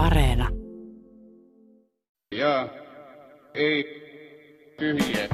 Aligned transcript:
Areena. 0.00 0.48
Ja 2.34 2.68
ei 3.54 3.84
tyhjiä 4.78 5.28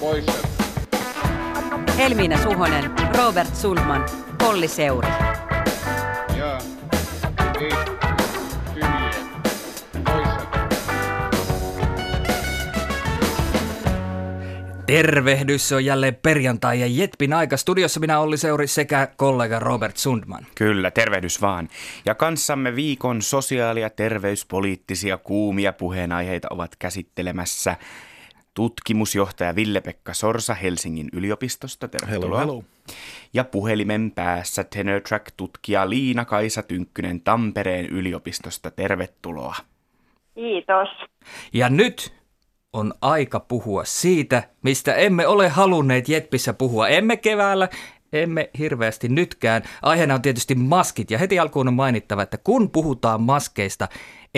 poissa. 0.00 0.48
Helmiina 1.98 2.42
Suhonen, 2.42 2.90
Robert 3.18 3.54
Sulman, 3.56 4.04
Polli 4.38 4.68
Seuri. 4.68 5.08
Ja 6.38 6.58
Tervehdys, 14.88 15.68
se 15.68 15.74
on 15.74 15.84
jälleen 15.84 16.14
perjantai 16.14 16.80
ja 16.80 16.86
Jetpin 16.86 17.32
aika. 17.32 17.56
Studiossa 17.56 18.00
minä 18.00 18.20
Olli 18.20 18.36
Seuri 18.36 18.66
sekä 18.66 19.08
kollega 19.16 19.58
Robert 19.58 19.96
Sundman. 19.96 20.46
Kyllä, 20.54 20.90
tervehdys 20.90 21.42
vaan. 21.42 21.68
Ja 22.04 22.14
kanssamme 22.14 22.76
viikon 22.76 23.22
sosiaali- 23.22 23.80
ja 23.80 23.90
terveyspoliittisia 23.90 25.18
kuumia 25.18 25.72
puheenaiheita 25.72 26.48
ovat 26.50 26.76
käsittelemässä 26.76 27.76
tutkimusjohtaja 28.54 29.56
Ville-Pekka 29.56 30.14
Sorsa 30.14 30.54
Helsingin 30.54 31.08
yliopistosta. 31.12 31.88
Tervetuloa. 31.88 32.38
Hello, 32.38 32.52
hello. 32.52 32.64
Ja 33.34 33.44
puhelimen 33.44 34.10
päässä 34.10 34.64
Tenor 34.64 35.00
Track-tutkija 35.00 35.90
Liina-Kaisa 35.90 36.62
Tynkkynen 36.62 37.20
Tampereen 37.20 37.86
yliopistosta. 37.86 38.70
Tervetuloa. 38.70 39.56
Kiitos. 40.34 40.88
Ja 41.52 41.68
nyt 41.68 42.17
on 42.72 42.94
aika 43.00 43.40
puhua 43.40 43.84
siitä, 43.84 44.42
mistä 44.62 44.94
emme 44.94 45.26
ole 45.26 45.48
halunneet 45.48 46.08
Jetpissä 46.08 46.52
puhua. 46.52 46.88
Emme 46.88 47.16
keväällä, 47.16 47.68
emme 48.12 48.50
hirveästi 48.58 49.08
nytkään. 49.08 49.62
Aiheena 49.82 50.14
on 50.14 50.22
tietysti 50.22 50.54
maskit 50.54 51.10
ja 51.10 51.18
heti 51.18 51.38
alkuun 51.38 51.68
on 51.68 51.74
mainittava, 51.74 52.22
että 52.22 52.38
kun 52.38 52.70
puhutaan 52.70 53.22
maskeista, 53.22 53.88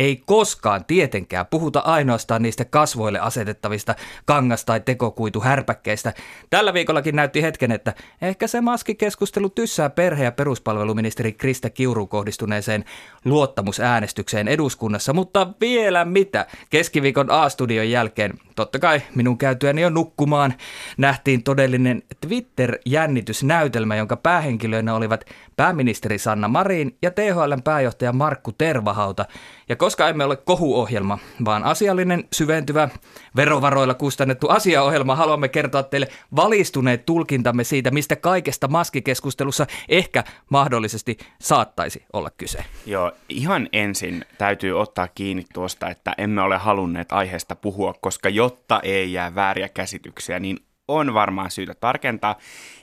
ei 0.00 0.22
koskaan 0.27 0.84
tietenkään 0.84 1.46
puhuta 1.46 1.80
ainoastaan 1.80 2.43
niistä 2.43 2.65
kasvoille 2.65 3.18
asetettavista 3.18 3.95
kangas- 4.24 4.65
tai 4.65 4.80
tekokuituhärpäkkeistä. 4.80 6.12
Tällä 6.51 6.74
viikollakin 6.74 7.16
näytti 7.16 7.43
hetken, 7.43 7.73
että 7.73 7.95
ehkä 8.23 8.46
se 8.46 8.60
maskikeskustelu 8.60 9.51
tyssää 9.51 9.90
perhe- 9.90 10.24
ja 10.24 10.32
peruspalveluministeri 10.32 11.32
Krista 11.32 11.71
Kiuru 11.71 12.06
kohdistuneeseen 12.06 12.84
luottamusäänestykseen 13.24 14.48
eduskunnassa, 14.48 15.12
mutta 15.12 15.46
vielä 15.60 16.04
mitä? 16.04 16.46
Keskiviikon 16.71 17.30
A-studion 17.30 17.90
jälkeen, 17.90 18.34
totta 18.56 18.78
kai 18.78 19.02
minun 19.15 19.38
käytyäni 19.38 19.82
jo 19.82 19.90
nukkumaan, 19.90 20.54
nähtiin 20.96 21.43
todellinen 21.43 22.02
Twitter-jännitysnäytelmä, 22.21 23.96
jonka 23.96 24.16
päähenkilöinä 24.16 24.95
olivat 24.95 25.24
pääministeri 25.56 26.18
Sanna 26.18 26.48
Marin 26.48 26.96
ja 27.02 27.10
THLn 27.10 27.62
pääjohtaja 27.65 28.12
Markku 28.12 28.52
Tervahauta. 28.52 29.26
Ja 29.71 29.76
koska 29.76 30.09
emme 30.09 30.24
ole 30.24 30.37
kohuohjelma, 30.37 31.18
vaan 31.45 31.65
asiallinen, 31.65 32.24
syventyvä, 32.32 32.88
verovaroilla 33.37 33.95
kustannettu 33.95 34.49
asiaohjelma, 34.49 35.16
haluamme 35.16 35.49
kertoa 35.49 35.82
teille 35.82 36.09
valistuneet 36.37 37.07
tulkintamme 37.07 37.65
siitä, 37.65 37.90
mistä 37.90 38.16
kaikesta 38.16 38.68
maskikeskustelussa 38.68 39.66
ehkä 39.88 40.24
mahdollisesti 40.49 41.18
saattaisi 41.40 42.04
olla 42.12 42.30
kyse. 42.30 42.65
Joo, 42.87 43.12
ihan 43.29 43.68
ensin 43.73 44.24
täytyy 44.38 44.80
ottaa 44.80 45.09
kiinni 45.09 45.45
tuosta, 45.54 45.90
että 45.90 46.15
emme 46.18 46.43
ole 46.43 46.57
halunneet 46.57 47.12
aiheesta 47.12 47.57
puhua, 47.57 47.95
koska 48.01 48.29
jotta 48.29 48.80
ei 48.82 49.12
jää 49.12 49.34
vääriä 49.34 49.68
käsityksiä, 49.68 50.38
niin 50.38 50.57
on 50.96 51.15
varmaan 51.15 51.51
syytä 51.51 51.74
tarkentaa, 51.74 52.38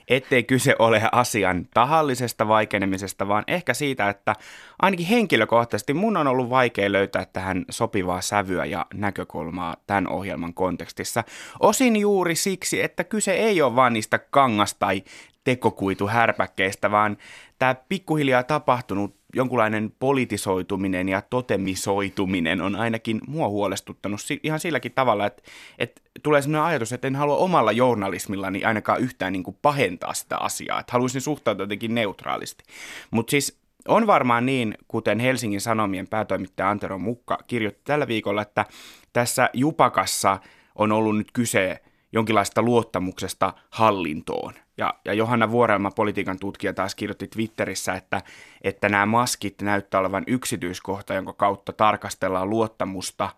ettei 0.07 0.43
kyse 0.43 0.75
ole 0.79 1.01
asian 1.11 1.67
tahallisesta 1.73 2.47
vaikenemisesta, 2.47 3.27
vaan 3.27 3.43
ehkä 3.47 3.73
siitä, 3.73 4.09
että 4.09 4.35
ainakin 4.81 5.07
henkilökohtaisesti 5.07 5.93
mun 5.93 6.17
on 6.17 6.27
ollut 6.27 6.49
vaikea 6.49 6.91
löytää 6.91 7.25
tähän 7.25 7.65
sopivaa 7.69 8.21
sävyä 8.21 8.65
ja 8.65 8.85
näkökulmaa 8.93 9.75
tämän 9.87 10.09
ohjelman 10.09 10.53
kontekstissa. 10.53 11.23
Osin 11.59 11.95
juuri 11.95 12.35
siksi, 12.35 12.81
että 12.83 13.03
kyse 13.03 13.33
ei 13.33 13.61
ole 13.61 13.75
vain 13.75 13.93
niistä 13.93 14.19
kangas- 14.19 14.75
tai 14.79 15.03
tekokuituhärpäkkeistä, 15.43 16.91
vaan 16.91 17.17
tämä 17.59 17.75
pikkuhiljaa 17.89 18.43
tapahtunut 18.43 19.16
jonkunlainen 19.33 19.93
politisoituminen 19.99 21.09
ja 21.09 21.21
totemisoituminen 21.21 22.61
on 22.61 22.75
ainakin 22.75 23.21
mua 23.27 23.49
huolestuttanut 23.49 24.19
ihan 24.43 24.59
silläkin 24.59 24.91
tavalla, 24.91 25.25
että, 25.25 25.43
että 25.79 26.01
tulee 26.23 26.41
sellainen 26.41 26.67
ajatus, 26.67 26.93
että 26.93 27.07
en 27.07 27.15
halua 27.15 27.37
omalla 27.37 27.71
journalismillani 27.71 28.65
ainakaan 28.65 29.01
yhtään 29.01 29.33
niin 29.33 29.43
kuin 29.43 29.57
pahentaa 29.61 30.13
sitä 30.13 30.37
asiaa, 30.37 30.79
että 30.79 30.93
haluaisin 30.93 31.21
suhtautua 31.21 31.63
jotenkin 31.63 31.95
neutraalisti. 31.95 32.63
Mutta 33.11 33.31
siis 33.31 33.59
on 33.87 34.07
varmaan 34.07 34.45
niin, 34.45 34.77
kuten 34.87 35.19
Helsingin 35.19 35.61
Sanomien 35.61 36.07
päätoimittaja 36.07 36.69
Antero 36.69 36.97
Mukka 36.97 37.37
kirjoitti 37.47 37.81
tällä 37.83 38.07
viikolla, 38.07 38.41
että 38.41 38.65
tässä 39.13 39.49
Jupakassa 39.53 40.39
on 40.75 40.91
ollut 40.91 41.17
nyt 41.17 41.31
kyse 41.31 41.81
jonkinlaista 42.11 42.61
luottamuksesta 42.61 43.53
hallintoon. 43.69 44.53
Ja, 44.77 44.93
ja 45.05 45.13
Johanna 45.13 45.51
Vuorelma, 45.51 45.91
politiikan 45.91 46.39
tutkija, 46.39 46.73
taas 46.73 46.95
kirjoitti 46.95 47.27
Twitterissä, 47.27 47.93
että, 47.93 48.21
että 48.61 48.89
nämä 48.89 49.05
maskit 49.05 49.61
näyttää 49.61 49.99
olevan 49.99 50.23
yksityiskohta, 50.27 51.13
jonka 51.13 51.33
kautta 51.33 51.73
tarkastellaan 51.73 52.49
luottamusta 52.49 53.29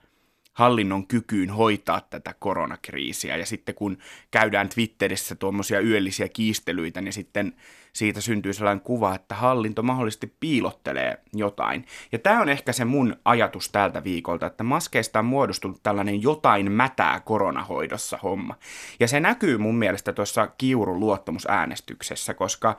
hallinnon 0.59 1.08
kykyyn 1.08 1.50
hoitaa 1.50 2.02
tätä 2.02 2.36
koronakriisiä. 2.40 3.38
Ja 3.38 3.46
sitten 3.46 3.75
kun 3.75 3.97
käydään 4.31 4.70
Twitterissä 4.70 5.36
tuommoisia 5.36 5.80
yöllisiä 5.80 6.30
kiistelyitä, 6.30 7.02
niin 7.02 7.14
sitten 7.14 7.53
siitä 7.94 8.22
syntyy 8.22 8.53
sellainen 8.53 8.84
kuva, 8.84 9.16
että 9.16 9.36
hallinto 9.36 9.84
mahdollisesti 9.84 10.34
piilottelee 10.40 11.18
jotain. 11.34 11.86
Ja 12.12 12.20
tämä 12.20 12.42
on 12.42 12.50
ehkä 12.50 12.74
se 12.74 12.86
mun 12.86 13.16
ajatus 13.25 13.70
tältä 13.70 14.03
viikolta, 14.03 14.46
että 14.46 14.64
maskeista 14.64 15.20
on 15.20 15.25
muodostunut 15.25 15.84
tällainen 15.84 16.22
jotain 16.22 16.72
mätää 16.72 17.20
koronahoidossa 17.20 18.20
homma. 18.24 18.56
Ja 19.00 19.08
se 19.08 19.20
näkyy 19.20 19.58
mun 19.58 19.76
mielestä 19.76 20.14
tuossa 20.14 20.47
Kiurun 20.47 21.00
luottamusäänestyksessä, 21.00 22.34
koska 22.34 22.78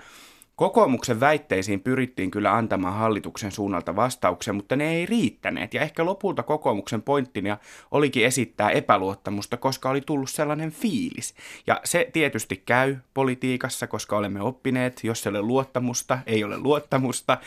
Kokoomuksen 0.61 1.21
väitteisiin 1.21 1.81
pyrittiin 1.81 2.31
kyllä 2.31 2.57
antamaan 2.57 2.95
hallituksen 2.95 3.53
suunnalta 3.53 3.97
vastauksia, 3.97 4.53
mutta 4.53 4.77
ne 4.77 4.91
ei 4.91 5.07
riittäneet. 5.07 5.75
Ja 5.75 5.83
ehkä 5.83 6.05
lopulta 6.05 6.43
kokoomuksen 6.43 7.03
pointtina 7.03 7.59
olikin 7.91 8.25
esittää 8.25 8.71
epäluottamusta, 8.71 9.57
koska 9.57 9.91
oli 9.91 10.01
tullut 10.01 10.31
sellainen 10.31 10.71
fiilis. 10.71 11.35
Ja 11.67 11.81
se 11.85 12.11
tietysti 12.13 12.63
käy 12.67 12.97
politiikassa, 13.15 13.87
koska 13.87 14.17
olemme 14.17 14.43
oppineet, 14.43 15.01
jos 15.05 15.27
ei 15.27 15.31
ole 15.31 15.43
luottamusta, 15.43 16.19
ei 16.27 16.45
ole 16.45 16.59
luottamusta. 16.59 17.39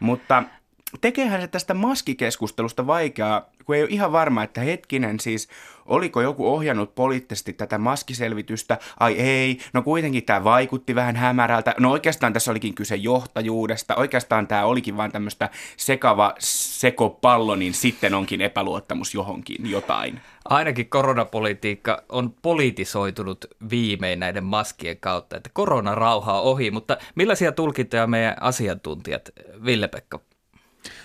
Mutta 0.00 0.44
tekeehän 1.00 1.40
se 1.40 1.48
tästä 1.48 1.74
maskikeskustelusta 1.74 2.86
vaikeaa, 2.86 3.50
kun 3.64 3.76
ei 3.76 3.82
ole 3.82 3.90
ihan 3.90 4.12
varma, 4.12 4.42
että 4.42 4.60
hetkinen 4.60 5.20
siis, 5.20 5.48
oliko 5.86 6.20
joku 6.20 6.52
ohjannut 6.52 6.94
poliittisesti 6.94 7.52
tätä 7.52 7.78
maskiselvitystä, 7.78 8.78
ai 9.00 9.18
ei, 9.18 9.58
no 9.72 9.82
kuitenkin 9.82 10.24
tämä 10.24 10.44
vaikutti 10.44 10.94
vähän 10.94 11.16
hämärältä, 11.16 11.74
no 11.78 11.90
oikeastaan 11.90 12.32
tässä 12.32 12.50
olikin 12.50 12.74
kyse 12.74 12.96
johtajuudesta, 12.96 13.96
oikeastaan 13.96 14.46
tämä 14.46 14.64
olikin 14.64 14.96
vain 14.96 15.12
tämmöistä 15.12 15.50
sekava 15.76 16.34
sekopallo, 16.38 17.56
niin 17.56 17.74
sitten 17.74 18.14
onkin 18.14 18.40
epäluottamus 18.40 19.14
johonkin 19.14 19.70
jotain. 19.70 20.20
Ainakin 20.44 20.88
koronapolitiikka 20.88 22.02
on 22.08 22.34
politisoitunut 22.42 23.44
viimein 23.70 24.20
näiden 24.20 24.44
maskien 24.44 24.96
kautta, 25.00 25.36
että 25.36 25.50
koronarauha 25.52 26.40
on 26.40 26.42
ohi, 26.42 26.70
mutta 26.70 26.96
millaisia 27.14 27.52
tulkintoja 27.52 28.06
meidän 28.06 28.36
asiantuntijat, 28.40 29.30
Ville-Pekka, 29.64 30.20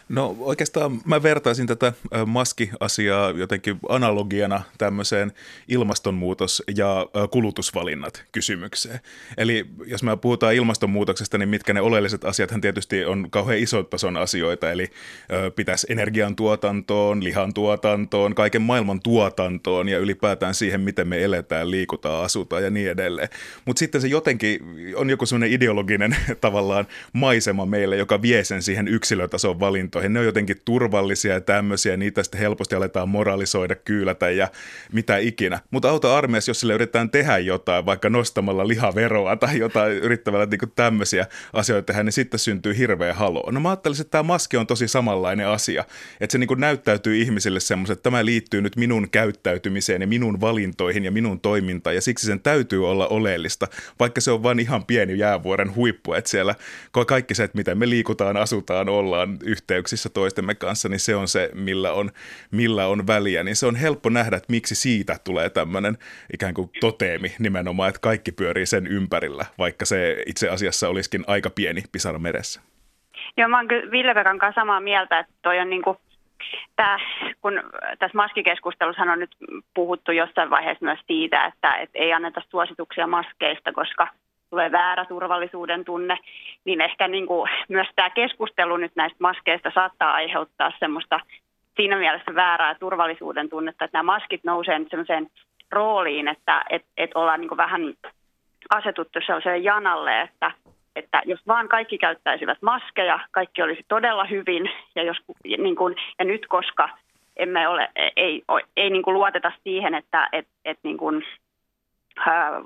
No 0.10 0.36
oikeastaan 0.40 1.02
mä 1.06 1.24
vertaisin 1.24 1.68
tätä 1.68 1.94
maskiasiaa 2.26 3.30
jotenkin 3.30 3.80
analogiana 3.90 4.62
tämmöiseen 4.78 5.32
ilmastonmuutos- 5.68 6.64
ja 6.76 7.08
kulutusvalinnat 7.32 8.24
kysymykseen. 8.32 9.00
Eli 9.38 9.66
jos 9.86 10.04
me 10.04 10.18
puhutaan 10.18 10.54
ilmastonmuutoksesta, 10.54 11.38
niin 11.38 11.50
mitkä 11.50 11.74
ne 11.74 11.82
oleelliset 11.82 12.26
asiathan 12.26 12.62
tietysti 12.62 13.06
on 13.06 13.28
kauhean 13.30 13.60
ison 13.60 13.86
tason 13.86 14.18
asioita, 14.18 14.72
eli 14.72 14.90
pitäisi 15.56 15.88
energiantuotantoon, 15.90 17.24
lihantuotantoon, 17.24 18.36
kaiken 18.36 18.62
maailman 18.62 19.00
tuotantoon 19.00 19.90
ja 19.90 20.00
ylipäätään 20.00 20.54
siihen, 20.54 20.82
miten 20.82 21.08
me 21.08 21.24
eletään, 21.24 21.72
liikutaan, 21.72 22.26
asutaan 22.26 22.64
ja 22.64 22.70
niin 22.70 22.90
edelleen. 22.90 23.30
Mutta 23.66 23.80
sitten 23.80 24.02
se 24.02 24.08
jotenkin 24.08 24.60
on 24.96 25.10
joku 25.10 25.26
semmoinen 25.26 25.52
ideologinen 25.52 26.16
tavallaan 26.42 26.88
maisema 27.14 27.66
meille, 27.66 27.98
joka 27.98 28.22
vie 28.22 28.44
sen 28.44 28.62
siihen 28.62 28.88
yksilötason 28.88 29.60
valintoihin. 29.96 30.14
Ne 30.14 30.20
on 30.20 30.26
jotenkin 30.26 30.62
turvallisia 30.66 31.34
ja 31.34 31.42
tämmöisiä, 31.42 31.98
niitä 31.98 32.24
sitten 32.24 32.40
helposti 32.40 32.76
aletaan 32.76 33.10
moralisoida, 33.10 33.76
kyylätä 33.76 34.30
ja 34.30 34.48
mitä 34.92 35.18
ikinä. 35.18 35.60
Mutta 35.72 35.90
auta 35.90 36.18
armeijassa, 36.18 36.50
jos 36.50 36.60
sille 36.60 36.74
yritetään 36.74 37.10
tehdä 37.10 37.38
jotain, 37.38 37.86
vaikka 37.86 38.10
nostamalla 38.10 38.68
lihaveroa 38.68 39.36
tai 39.36 39.58
jotain 39.60 39.92
yrittävällä 39.94 40.46
niin 40.46 40.72
tämmöisiä 40.76 41.28
asioita 41.54 41.86
tehdä, 41.86 42.04
niin 42.04 42.14
sitten 42.14 42.40
syntyy 42.40 42.78
hirveä 42.78 43.14
halo. 43.14 43.52
No 43.52 43.60
mä 43.60 43.70
ajattelisin, 43.70 44.02
että 44.02 44.12
tämä 44.12 44.24
maski 44.24 44.58
on 44.58 44.68
tosi 44.68 44.88
samanlainen 44.88 45.48
asia. 45.48 45.84
Että 46.20 46.32
se 46.32 46.38
niin 46.38 46.50
näyttäytyy 46.58 47.22
ihmisille 47.22 47.60
semmoisen, 47.60 47.94
että 47.94 48.04
tämä 48.04 48.26
liittyy 48.26 48.62
nyt 48.62 48.76
minun 48.76 49.10
käyttäytymiseen 49.10 50.02
ja 50.02 50.08
minun 50.08 50.42
valintoihin 50.42 51.06
ja 51.06 51.12
minun 51.12 51.40
toimintaan 51.40 51.96
ja 51.96 52.02
siksi 52.02 52.26
sen 52.26 52.40
täytyy 52.40 52.90
olla 52.90 53.08
oleellista, 53.08 53.68
vaikka 54.00 54.22
se 54.22 54.32
on 54.32 54.44
vain 54.44 54.60
ihan 54.60 54.86
pieni 54.86 55.18
jäävuoren 55.18 55.76
huippu, 55.76 56.14
että 56.14 56.30
siellä 56.30 56.56
kaikki 57.08 57.36
se, 57.36 57.44
että 57.44 57.58
miten 57.58 57.78
me 57.78 57.90
liikutaan, 57.90 58.38
asutaan, 58.38 58.90
ollaan 58.90 59.38
yhteyksissä 59.44 59.85
yhteyksissä 59.86 60.10
toistemme 60.10 60.56
kanssa, 60.56 60.90
niin 60.90 61.00
se 61.00 61.16
on 61.16 61.28
se, 61.28 61.50
millä 61.54 61.94
on, 61.94 62.10
millä 62.52 62.88
on 62.88 63.08
väliä. 63.08 63.44
Niin 63.44 63.56
se 63.56 63.66
on 63.68 63.76
helppo 63.76 64.10
nähdä, 64.10 64.38
että 64.38 64.52
miksi 64.52 64.76
siitä 64.76 65.16
tulee 65.24 65.50
tämmöinen 65.50 65.98
ikään 66.34 66.54
kuin 66.54 66.70
toteemi 66.80 67.36
nimenomaan, 67.40 67.90
että 67.90 68.02
kaikki 68.02 68.32
pyörii 68.32 68.66
sen 68.66 68.88
ympärillä, 68.88 69.46
vaikka 69.58 69.86
se 69.86 70.24
itse 70.28 70.50
asiassa 70.50 70.90
olisikin 70.90 71.24
aika 71.28 71.50
pieni 71.50 71.82
pisara 71.92 72.20
meressä. 72.20 72.62
Joo, 73.38 73.48
mä 73.48 73.58
oon 73.58 73.68
kyllä 73.68 73.92
Ville-Pekan 73.92 74.40
kanssa 74.40 74.62
samaa 74.62 74.80
mieltä, 74.80 75.20
että 75.20 75.34
toi 75.42 75.60
on 75.60 75.70
niin 75.70 75.82
kuin 75.82 75.98
Tää, 76.76 77.00
kun 77.42 77.54
tässä 78.00 78.18
maskikeskustelussa 78.18 79.02
on 79.02 79.20
nyt 79.20 79.36
puhuttu 79.74 80.12
jossain 80.12 80.50
vaiheessa 80.50 80.86
myös 80.86 81.00
siitä, 81.08 81.46
että, 81.46 81.76
että 81.76 82.00
ei 82.00 82.14
anneta 82.14 82.42
suosituksia 82.50 83.08
maskeista, 83.08 83.72
koska 83.72 84.08
tulee 84.50 84.72
väärä 84.72 85.06
turvallisuuden 85.06 85.86
tunne, 85.86 86.18
niin 86.66 86.82
ehkä 86.82 87.08
niin 87.08 87.28
kuin 87.28 87.50
myös 87.70 87.88
tämä 87.96 88.10
keskustelu 88.10 88.78
nyt 88.78 88.92
näistä 88.96 89.18
maskeista 89.20 89.72
saattaa 89.76 90.14
aiheuttaa 90.14 90.72
semmoista 90.80 91.20
siinä 91.76 91.98
mielessä 91.98 92.36
väärää 92.36 92.76
turvallisuuden 92.76 93.50
tunnetta, 93.50 93.86
että 93.86 93.98
nämä 93.98 94.14
maskit 94.14 94.44
nousee 94.44 94.80
nyt 94.80 94.90
semmoiseen 94.90 95.28
rooliin, 95.72 96.28
että 96.28 96.64
et, 96.70 96.86
et 96.98 97.12
ollaan 97.16 97.40
niin 97.40 97.50
kuin 97.50 97.58
vähän 97.58 97.82
asetuttu 98.70 99.20
sellaiseen 99.26 99.64
janalle, 99.64 100.22
että 100.22 100.52
että 100.96 101.22
jos 101.26 101.48
vaan 101.48 101.68
kaikki 101.68 101.98
käyttäisivät 101.98 102.58
maskeja, 102.62 103.20
kaikki 103.32 103.62
olisi 103.62 103.86
todella 103.88 104.26
hyvin. 104.26 104.70
Ja, 104.96 105.04
jos, 105.04 105.18
niin 105.58 105.76
kuin, 105.76 105.96
ja 106.20 106.26
nyt, 106.26 106.48
koska 106.48 106.90
emme 107.38 107.68
ole, 107.68 107.90
ei, 108.16 108.44
ei 108.78 108.90
niin 108.90 109.04
kuin 109.04 109.14
luoteta 109.14 109.52
siihen, 109.64 109.96
että 109.96 110.30
et, 110.32 110.48
et 110.66 110.80
niin 110.84 110.98
kuin, 110.98 111.26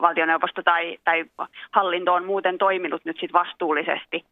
valtioneuvosto 0.01 0.63
tai, 0.63 0.97
tai 1.03 1.25
hallinto 1.71 2.13
on 2.13 2.25
muuten 2.25 2.57
toiminut 2.57 3.05
nyt 3.05 3.17
sit 3.19 3.33
vastuullisesti, 3.33 4.25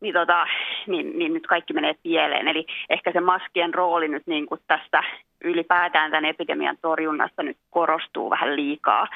niin, 0.00 0.14
tota, 0.14 0.46
niin, 0.86 1.18
niin 1.18 1.34
nyt 1.34 1.46
kaikki 1.46 1.72
menee 1.72 1.94
pieleen. 2.02 2.48
Eli 2.48 2.66
ehkä 2.90 3.12
se 3.12 3.20
maskien 3.20 3.74
rooli 3.74 4.08
nyt 4.08 4.22
niin 4.26 4.46
kuin 4.46 4.60
tästä 4.66 5.02
ylipäätään 5.44 6.10
tämän 6.10 6.24
epidemian 6.24 6.76
torjunnasta 6.82 7.42
nyt 7.42 7.56
korostuu 7.70 8.30
vähän 8.30 8.56
liikaa. 8.56 9.08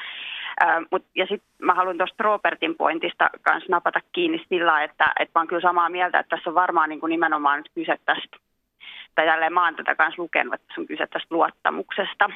Ää, 0.59 0.81
mut, 0.91 1.03
ja 1.15 1.25
sitten 1.25 1.49
mä 1.61 1.73
haluan 1.73 1.97
tuosta 1.97 2.23
Robertin 2.23 2.75
pointista 2.75 3.29
kanssa 3.41 3.71
napata 3.71 3.99
kiinni 4.11 4.45
sillä, 4.49 4.83
että, 4.83 5.13
että 5.19 5.31
mä 5.35 5.41
oon 5.41 5.47
kyllä 5.47 5.61
samaa 5.61 5.89
mieltä, 5.89 6.19
että 6.19 6.35
tässä 6.35 6.49
on 6.49 6.55
varmaan 6.55 6.89
niin 6.89 6.99
kuin 6.99 7.09
nimenomaan 7.09 7.57
nyt 7.57 7.71
kyse 7.75 7.97
tästä, 8.05 8.37
tai 9.15 9.25
tälleen 9.25 9.53
mä 9.53 9.65
oon 9.65 9.75
tätä 9.75 9.95
kanssa 9.95 10.21
lukenut, 10.21 10.53
että 10.53 10.67
tässä 10.67 10.81
on 10.81 10.87
kyse 10.87 11.07
tästä 11.07 11.35
luottamuksesta. 11.35 12.29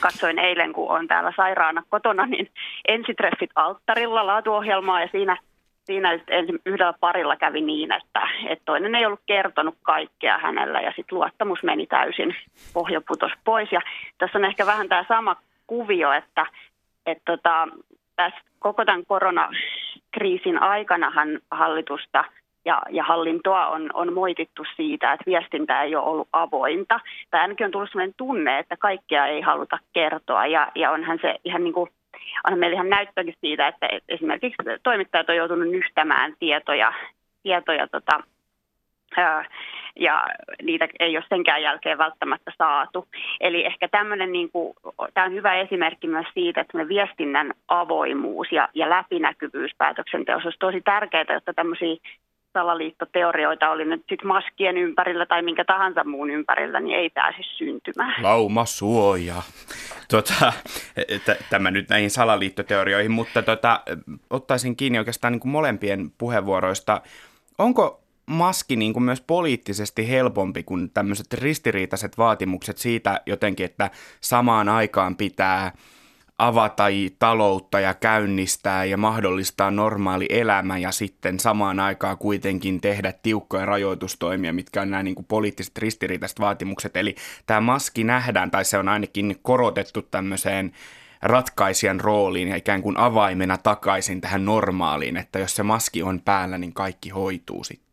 Katsoin 0.00 0.38
eilen, 0.38 0.72
kun 0.72 0.90
on 0.90 1.08
täällä 1.08 1.32
sairaana 1.36 1.82
kotona, 1.88 2.26
niin 2.26 2.50
ensitreffit 2.88 3.50
alttarilla 3.54 4.26
laatuohjelmaa 4.26 5.00
ja 5.00 5.08
siinä 5.12 5.36
siinä 5.84 6.08
yhdellä 6.66 6.92
parilla 7.00 7.36
kävi 7.36 7.60
niin, 7.60 7.92
että, 7.92 8.28
että 8.48 8.62
toinen 8.64 8.94
ei 8.94 9.06
ollut 9.06 9.20
kertonut 9.26 9.74
kaikkea 9.82 10.38
hänellä 10.38 10.80
ja 10.80 10.92
sitten 10.96 11.18
luottamus 11.18 11.62
meni 11.62 11.86
täysin, 11.86 12.36
pohja 12.72 13.00
putosi 13.08 13.34
pois. 13.44 13.72
Ja 13.72 13.80
tässä 14.18 14.38
on 14.38 14.44
ehkä 14.44 14.66
vähän 14.66 14.88
tämä 14.88 15.04
sama 15.08 15.36
kuvio, 15.66 16.12
että, 16.12 16.46
että 17.06 17.22
tota, 17.32 17.68
tässä 18.16 18.40
koko 18.58 18.84
tämän 18.84 19.06
koronakriisin 19.06 20.62
aikanahan 20.62 21.40
hallitusta 21.50 22.24
ja, 22.64 22.82
ja 22.90 23.04
hallintoa 23.04 23.66
on, 23.66 23.90
on 23.94 24.12
moitittu 24.12 24.64
siitä, 24.76 25.12
että 25.12 25.24
viestintä 25.26 25.82
ei 25.82 25.96
ole 25.96 26.04
ollut 26.04 26.28
avointa. 26.32 27.00
Tai 27.30 27.40
ainakin 27.40 27.64
on 27.64 27.70
tullut 27.70 27.90
sellainen 27.90 28.14
tunne, 28.16 28.58
että 28.58 28.76
kaikkea 28.76 29.26
ei 29.26 29.40
haluta 29.40 29.78
kertoa 29.92 30.46
ja, 30.46 30.72
ja 30.74 30.90
onhan 30.90 31.18
se 31.22 31.34
ihan 31.44 31.64
niin 31.64 31.74
kuin 31.74 31.90
onhan 32.44 32.58
meillä 32.58 32.74
ihan 32.74 32.90
näyttökin 32.90 33.34
siitä, 33.40 33.68
että 33.68 33.88
esimerkiksi 34.08 34.62
toimittajat 34.82 35.28
on 35.28 35.36
joutunut 35.36 35.68
nyhtämään 35.68 36.34
tietoja, 36.38 36.92
tietoja 37.42 37.86
tota, 37.88 38.22
ja 39.96 40.24
niitä 40.62 40.88
ei 41.00 41.16
ole 41.16 41.24
senkään 41.28 41.62
jälkeen 41.62 41.98
välttämättä 41.98 42.52
saatu. 42.58 43.08
Eli 43.40 43.66
ehkä 43.66 43.88
tämmöinen, 43.88 44.32
niin 44.32 44.50
kuin, 44.50 44.74
tämä 45.14 45.26
on 45.26 45.32
hyvä 45.32 45.54
esimerkki 45.54 46.06
myös 46.06 46.26
siitä, 46.34 46.60
että 46.60 46.88
viestinnän 46.88 47.52
avoimuus 47.68 48.52
ja, 48.52 48.68
ja 48.74 48.90
läpinäkyvyys 48.90 49.70
päätöksenteossa 49.78 50.46
olisi 50.46 50.58
tosi 50.58 50.80
tärkeää, 50.80 51.24
jotta 51.32 51.54
tämmöisiä 51.54 51.96
salaliittoteorioita 52.54 53.70
oli 53.70 53.84
nyt 53.84 54.04
sitten 54.08 54.28
maskien 54.28 54.76
ympärillä 54.76 55.26
tai 55.26 55.42
minkä 55.42 55.64
tahansa 55.64 56.04
muun 56.04 56.30
ympärillä, 56.30 56.80
niin 56.80 56.98
ei 56.98 57.10
pääsisi 57.10 57.56
syntymään. 57.56 58.22
Lauma 58.22 58.64
suoja. 58.64 59.42
Tota, 60.10 60.52
t- 61.24 61.48
tämä 61.50 61.70
nyt 61.70 61.88
näihin 61.88 62.10
salaliittoteorioihin, 62.10 63.10
mutta 63.10 63.42
tota, 63.42 63.80
ottaisin 64.30 64.76
kiinni 64.76 64.98
oikeastaan 64.98 65.32
niin 65.32 65.40
kuin 65.40 65.52
molempien 65.52 66.10
puheenvuoroista. 66.18 67.00
Onko 67.58 68.00
maski 68.26 68.76
niin 68.76 68.92
kuin 68.92 69.02
myös 69.02 69.20
poliittisesti 69.20 70.08
helpompi 70.08 70.62
kuin 70.62 70.90
tämmöiset 70.90 71.32
ristiriitaiset 71.34 72.18
vaatimukset 72.18 72.78
siitä 72.78 73.20
jotenkin, 73.26 73.66
että 73.66 73.90
samaan 74.20 74.68
aikaan 74.68 75.16
pitää– 75.16 75.72
avata 76.38 76.84
taloutta 77.18 77.80
ja 77.80 77.94
käynnistää 77.94 78.84
ja 78.84 78.96
mahdollistaa 78.96 79.70
normaali 79.70 80.26
elämä 80.28 80.78
ja 80.78 80.92
sitten 80.92 81.40
samaan 81.40 81.80
aikaan 81.80 82.18
kuitenkin 82.18 82.80
tehdä 82.80 83.12
tiukkoja 83.12 83.66
rajoitustoimia, 83.66 84.52
mitkä 84.52 84.82
on 84.82 84.90
nämä 84.90 85.02
niin 85.02 85.14
kuin 85.14 85.26
poliittiset 85.26 85.78
ristiriitaiset 85.78 86.40
vaatimukset. 86.40 86.96
Eli 86.96 87.14
tämä 87.46 87.60
maski 87.60 88.04
nähdään, 88.04 88.50
tai 88.50 88.64
se 88.64 88.78
on 88.78 88.88
ainakin 88.88 89.36
korotettu 89.42 90.02
tämmöiseen 90.02 90.72
ratkaisijan 91.22 92.00
rooliin 92.00 92.48
ja 92.48 92.56
ikään 92.56 92.82
kuin 92.82 92.98
avaimena 92.98 93.58
takaisin 93.58 94.20
tähän 94.20 94.44
normaaliin, 94.44 95.16
että 95.16 95.38
jos 95.38 95.56
se 95.56 95.62
maski 95.62 96.02
on 96.02 96.20
päällä, 96.20 96.58
niin 96.58 96.72
kaikki 96.72 97.10
hoituu 97.10 97.64
sitten. 97.64 97.84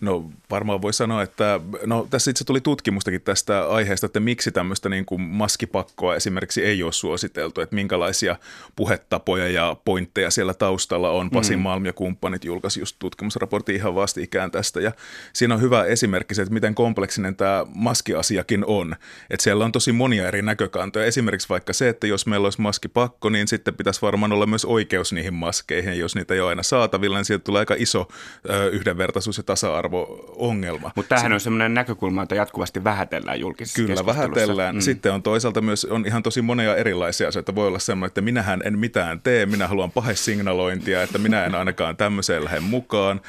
No 0.00 0.30
varmaan 0.50 0.82
voi 0.82 0.92
sanoa, 0.92 1.22
että 1.22 1.60
no, 1.86 2.06
tässä 2.10 2.30
itse 2.30 2.44
tuli 2.44 2.60
tutkimustakin 2.60 3.20
tästä 3.20 3.68
aiheesta, 3.68 4.06
että 4.06 4.20
miksi 4.20 4.52
tämmöistä 4.52 4.88
niin 4.88 5.04
kuin 5.04 5.20
maskipakkoa 5.20 6.16
esimerkiksi 6.16 6.64
ei 6.64 6.82
ole 6.82 6.92
suositeltu, 6.92 7.60
että 7.60 7.74
minkälaisia 7.74 8.36
puhetapoja 8.76 9.48
ja 9.48 9.76
pointteja 9.84 10.30
siellä 10.30 10.54
taustalla 10.54 11.10
on. 11.10 11.30
Pasi 11.30 11.56
mm. 11.56 11.62
Malm 11.62 11.86
ja 11.86 11.92
kumppanit 11.92 12.44
julkaisi 12.44 12.80
just 12.80 12.96
tutkimusraportti 12.98 13.74
ihan 13.74 13.94
vastikään 13.94 14.50
tästä 14.50 14.80
ja 14.80 14.92
siinä 15.32 15.54
on 15.54 15.60
hyvä 15.60 15.84
esimerkki 15.84 16.34
se, 16.34 16.42
että 16.42 16.54
miten 16.54 16.74
kompleksinen 16.74 17.36
tämä 17.36 17.66
maskiasiakin 17.74 18.64
on. 18.64 18.96
Että 19.30 19.44
siellä 19.44 19.64
on 19.64 19.72
tosi 19.72 19.92
monia 19.92 20.28
eri 20.28 20.42
näkökantoja. 20.42 21.06
Esimerkiksi 21.06 21.48
vaikka 21.48 21.72
se, 21.72 21.88
että 21.88 22.06
jos 22.06 22.26
meillä 22.26 22.46
olisi 22.46 22.60
maskipakko, 22.60 23.28
niin 23.28 23.48
sitten 23.48 23.74
pitäisi 23.74 24.02
varmaan 24.02 24.32
olla 24.32 24.46
myös 24.46 24.64
oikeus 24.64 25.12
niihin 25.12 25.34
maskeihin. 25.34 25.98
Jos 25.98 26.14
niitä 26.14 26.34
ei 26.34 26.40
ole 26.40 26.48
aina 26.48 26.62
saatavilla, 26.62 27.16
niin 27.18 27.24
sieltä 27.24 27.44
tulee 27.44 27.60
aika 27.60 27.74
iso 27.78 28.08
ö, 28.50 28.70
yhdenvertaisuus 28.70 29.36
ja 29.36 29.42
tasa-arvo-ongelma. 29.88 30.90
Mutta 30.94 31.08
tämähän 31.08 31.32
on 31.32 31.40
sellainen 31.40 31.74
näkökulma, 31.74 32.22
että 32.22 32.34
jatkuvasti 32.34 32.84
vähätellään 32.84 33.40
julkisessa 33.40 33.82
Kyllä, 33.82 34.06
vähätellään. 34.06 34.74
Mm. 34.74 34.80
Sitten 34.80 35.12
on 35.12 35.22
toisaalta 35.22 35.60
myös 35.60 35.84
on 35.84 36.06
ihan 36.06 36.22
tosi 36.22 36.42
monia 36.42 36.76
erilaisia 36.76 37.28
asioita. 37.28 37.54
Voi 37.54 37.66
olla 37.66 37.78
sellainen, 37.78 38.06
että 38.06 38.20
minähän 38.20 38.60
en 38.64 38.78
mitään 38.78 39.20
tee, 39.20 39.46
minä 39.46 39.68
haluan 39.68 39.90
pahesignalointia, 39.90 41.02
että 41.02 41.18
minä 41.18 41.44
en 41.44 41.54
ainakaan 41.54 41.96
tämmöiseen 41.96 42.44
lähde 42.44 42.60
mukaan. 42.60 43.20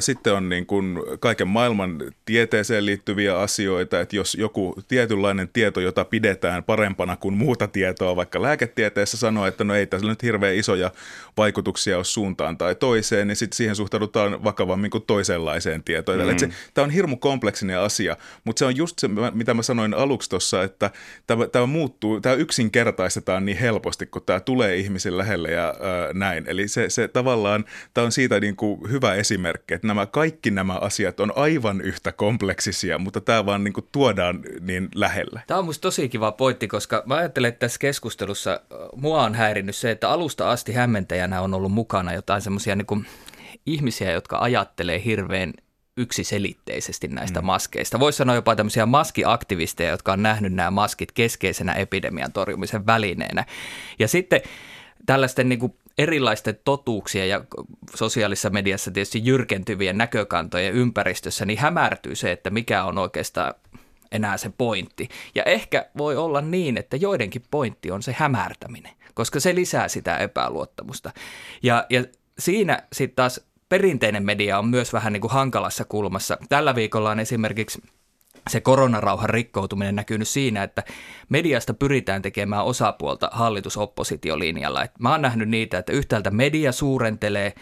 Sitten 0.00 0.34
on 0.34 0.48
niin 0.48 0.66
kuin 0.66 0.98
kaiken 1.20 1.48
maailman 1.48 2.02
tieteeseen 2.24 2.86
liittyviä 2.86 3.38
asioita, 3.38 4.00
että 4.00 4.16
jos 4.16 4.34
joku 4.34 4.74
tietynlainen 4.88 5.48
tieto, 5.52 5.80
jota 5.80 6.04
pidetään 6.04 6.64
parempana 6.64 7.16
kuin 7.16 7.34
muuta 7.34 7.68
tietoa, 7.68 8.16
vaikka 8.16 8.42
lääketieteessä 8.42 9.16
sanoo, 9.16 9.46
että 9.46 9.64
no 9.64 9.74
ei 9.74 9.86
tässä 9.86 10.06
nyt 10.06 10.22
hirveän 10.22 10.54
isoja 10.54 10.90
vaikutuksia 11.36 11.96
ole 11.96 12.04
suuntaan 12.04 12.58
tai 12.58 12.74
toiseen, 12.74 13.28
niin 13.28 13.36
sitten 13.36 13.56
siihen 13.56 13.76
suhtaudutaan 13.76 14.44
vakavammin 14.44 14.90
kuin 14.90 15.04
toisenlaiseen 15.06 15.82
tietoon. 15.82 16.01
Mm. 16.06 16.52
Tämä 16.74 16.84
on 16.84 16.90
hirmu 16.90 17.16
kompleksinen 17.16 17.78
asia, 17.78 18.16
mutta 18.44 18.58
se 18.58 18.64
on 18.64 18.76
just 18.76 18.98
se, 18.98 19.08
mitä 19.32 19.54
mä 19.54 19.62
sanoin 19.62 19.94
aluksi 19.94 20.30
tuossa, 20.30 20.62
että 20.62 20.90
tämä, 21.26 21.46
tämä 21.46 21.66
muuttuu, 21.66 22.20
tämä 22.20 22.34
yksinkertaistetaan 22.34 23.44
niin 23.44 23.58
helposti, 23.58 24.06
kun 24.06 24.22
tämä 24.26 24.40
tulee 24.40 24.76
ihmisen 24.76 25.18
lähelle 25.18 25.50
ja 25.50 25.64
ää, 25.64 26.12
näin. 26.14 26.44
Eli 26.46 26.68
se, 26.68 26.90
se 26.90 27.08
tavallaan, 27.08 27.64
tämä 27.94 28.04
on 28.04 28.12
siitä 28.12 28.40
niin 28.40 28.56
kuin 28.56 28.90
hyvä 28.90 29.14
esimerkki, 29.14 29.74
että 29.74 29.86
nämä 29.86 30.06
kaikki 30.06 30.50
nämä 30.50 30.74
asiat 30.74 31.20
on 31.20 31.32
aivan 31.36 31.80
yhtä 31.80 32.12
kompleksisia, 32.12 32.98
mutta 32.98 33.20
tämä 33.20 33.46
vaan 33.46 33.64
niin 33.64 33.74
kuin 33.74 33.88
tuodaan 33.92 34.40
niin 34.60 34.88
lähelle. 34.94 35.42
Tämä 35.46 35.58
on 35.58 35.64
musta 35.64 35.82
tosi 35.82 36.08
kiva 36.08 36.32
pointti, 36.32 36.68
koska 36.68 37.02
mä 37.06 37.16
ajattelen, 37.16 37.48
että 37.48 37.58
tässä 37.58 37.78
keskustelussa 37.78 38.60
mua 38.96 39.22
on 39.22 39.34
häirinnyt 39.34 39.76
se, 39.76 39.90
että 39.90 40.10
alusta 40.10 40.50
asti 40.50 40.72
hämmentäjänä 40.72 41.40
on 41.40 41.54
ollut 41.54 41.72
mukana 41.72 42.12
jotain 42.12 42.42
semmoisia 42.42 42.76
niin 42.76 43.06
ihmisiä, 43.66 44.12
jotka 44.12 44.38
ajattelee 44.38 45.04
hirveän 45.04 45.52
yksiselitteisesti 45.96 47.08
näistä 47.08 47.40
mm. 47.40 47.46
maskeista. 47.46 48.00
Voisi 48.00 48.16
sanoa 48.16 48.34
jopa 48.34 48.56
tämmöisiä 48.56 48.86
maskiaktivisteja, 48.86 49.90
jotka 49.90 50.12
on 50.12 50.22
nähnyt 50.22 50.52
nämä 50.52 50.70
maskit 50.70 51.12
keskeisenä 51.12 51.72
epidemian 51.72 52.32
torjumisen 52.32 52.86
välineenä. 52.86 53.44
Ja 53.98 54.08
sitten 54.08 54.40
tällaisten 55.06 55.48
niin 55.48 55.58
kuin 55.58 55.74
erilaisten 55.98 56.58
totuuksien 56.64 57.28
ja 57.28 57.44
sosiaalisessa 57.94 58.50
mediassa 58.50 58.90
tietysti 58.90 59.24
jyrkentyvien 59.24 59.98
näkökantojen 59.98 60.74
ympäristössä, 60.74 61.44
niin 61.46 61.58
hämärtyy 61.58 62.14
se, 62.14 62.32
että 62.32 62.50
mikä 62.50 62.84
on 62.84 62.98
oikeastaan 62.98 63.54
enää 64.12 64.36
se 64.36 64.50
pointti. 64.58 65.08
Ja 65.34 65.42
ehkä 65.42 65.86
voi 65.98 66.16
olla 66.16 66.40
niin, 66.40 66.78
että 66.78 66.96
joidenkin 66.96 67.42
pointti 67.50 67.90
on 67.90 68.02
se 68.02 68.14
hämärtäminen, 68.18 68.92
koska 69.14 69.40
se 69.40 69.54
lisää 69.54 69.88
sitä 69.88 70.16
epäluottamusta. 70.16 71.10
Ja, 71.62 71.86
ja 71.90 72.04
siinä 72.38 72.82
sitten 72.92 73.16
taas 73.16 73.40
perinteinen 73.72 74.24
media 74.24 74.58
on 74.58 74.68
myös 74.68 74.92
vähän 74.92 75.12
niin 75.12 75.20
kuin 75.20 75.30
hankalassa 75.30 75.84
kulmassa. 75.84 76.38
Tällä 76.48 76.74
viikolla 76.74 77.10
on 77.10 77.20
esimerkiksi 77.20 77.82
se 78.50 78.60
koronarauhan 78.60 79.30
rikkoutuminen 79.30 79.96
näkynyt 79.96 80.28
siinä, 80.28 80.62
että 80.62 80.84
mediasta 81.28 81.74
pyritään 81.74 82.22
tekemään 82.22 82.64
osapuolta 82.64 83.30
hallitusoppositiolinjalla. 83.32 84.84
Et 84.84 84.90
mä 84.98 85.10
oon 85.10 85.22
nähnyt 85.22 85.48
niitä, 85.48 85.78
että 85.78 85.92
yhtäältä 85.92 86.30
media 86.30 86.72
suurentelee 86.72 87.52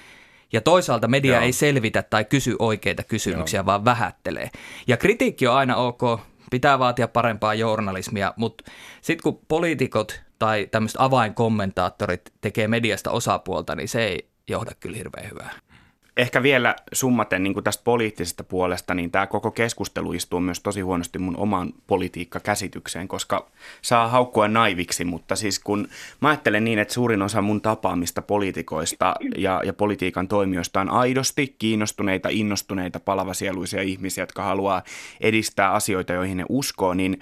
ja 0.53 0.61
toisaalta 0.61 1.09
media 1.09 1.35
Joo. 1.35 1.43
ei 1.43 1.53
selvitä 1.53 2.03
tai 2.03 2.25
kysy 2.25 2.57
oikeita 2.59 3.03
kysymyksiä, 3.03 3.59
Joo. 3.59 3.67
vaan 3.67 3.85
vähättelee. 3.85 4.51
Ja 4.87 4.97
kritiikki 4.97 5.47
on 5.47 5.55
aina 5.55 5.77
ok, 5.77 6.21
pitää 6.51 6.79
vaatia 6.79 7.09
parempaa 7.09 7.55
journalismia, 7.55 8.35
mutta 8.37 8.65
sitten 9.01 9.23
kun 9.23 9.41
poliitikot 9.49 10.23
tai 10.39 10.69
tämmöiset 10.71 11.01
avainkommentaattorit 11.01 12.33
tekee 12.41 12.69
mediasta 12.69 13.11
osapuolta, 13.11 13.75
niin 13.75 13.89
se 13.89 14.05
ei 14.05 14.29
johda 14.49 14.71
kyllä 14.81 14.97
hirveän 14.97 15.31
hyvää. 15.31 15.70
Ehkä 16.21 16.43
vielä 16.43 16.77
summaten 16.93 17.43
niin 17.43 17.55
kuin 17.55 17.65
tästä 17.65 17.85
poliittisesta 17.85 18.45
puolesta, 18.45 18.95
niin 18.95 19.11
tämä 19.11 19.27
koko 19.27 19.51
keskustelu 19.51 20.13
istuu 20.13 20.41
myös 20.41 20.61
tosi 20.61 20.81
huonosti 20.81 21.19
mun 21.19 21.37
omaan 21.37 21.73
politiikkakäsitykseen, 21.87 23.09
koska 23.09 23.47
saa 23.83 24.09
haukkua 24.09 24.49
naiviksi, 24.49 25.05
mutta 25.05 25.37
siis 25.37 25.59
kun 25.59 25.89
mä 26.21 26.29
ajattelen 26.29 26.65
niin, 26.65 26.79
että 26.79 26.95
suurin 26.95 27.23
osa 27.23 27.43
mun 27.43 27.61
tapaamista 27.61 28.23
poliitikoista 28.23 29.15
ja, 29.37 29.63
ja 29.65 29.73
politiikan 29.73 30.29
toimijoista 30.29 30.81
on 30.81 30.91
aidosti 30.91 31.55
kiinnostuneita, 31.59 32.29
innostuneita, 32.33 33.01
palavasieluisia 33.01 33.83
ihmisiä, 33.83 34.23
jotka 34.23 34.43
haluaa 34.43 34.83
edistää 35.21 35.73
asioita, 35.73 36.13
joihin 36.13 36.37
ne 36.37 36.45
uskoo, 36.49 36.95
niin 36.95 37.21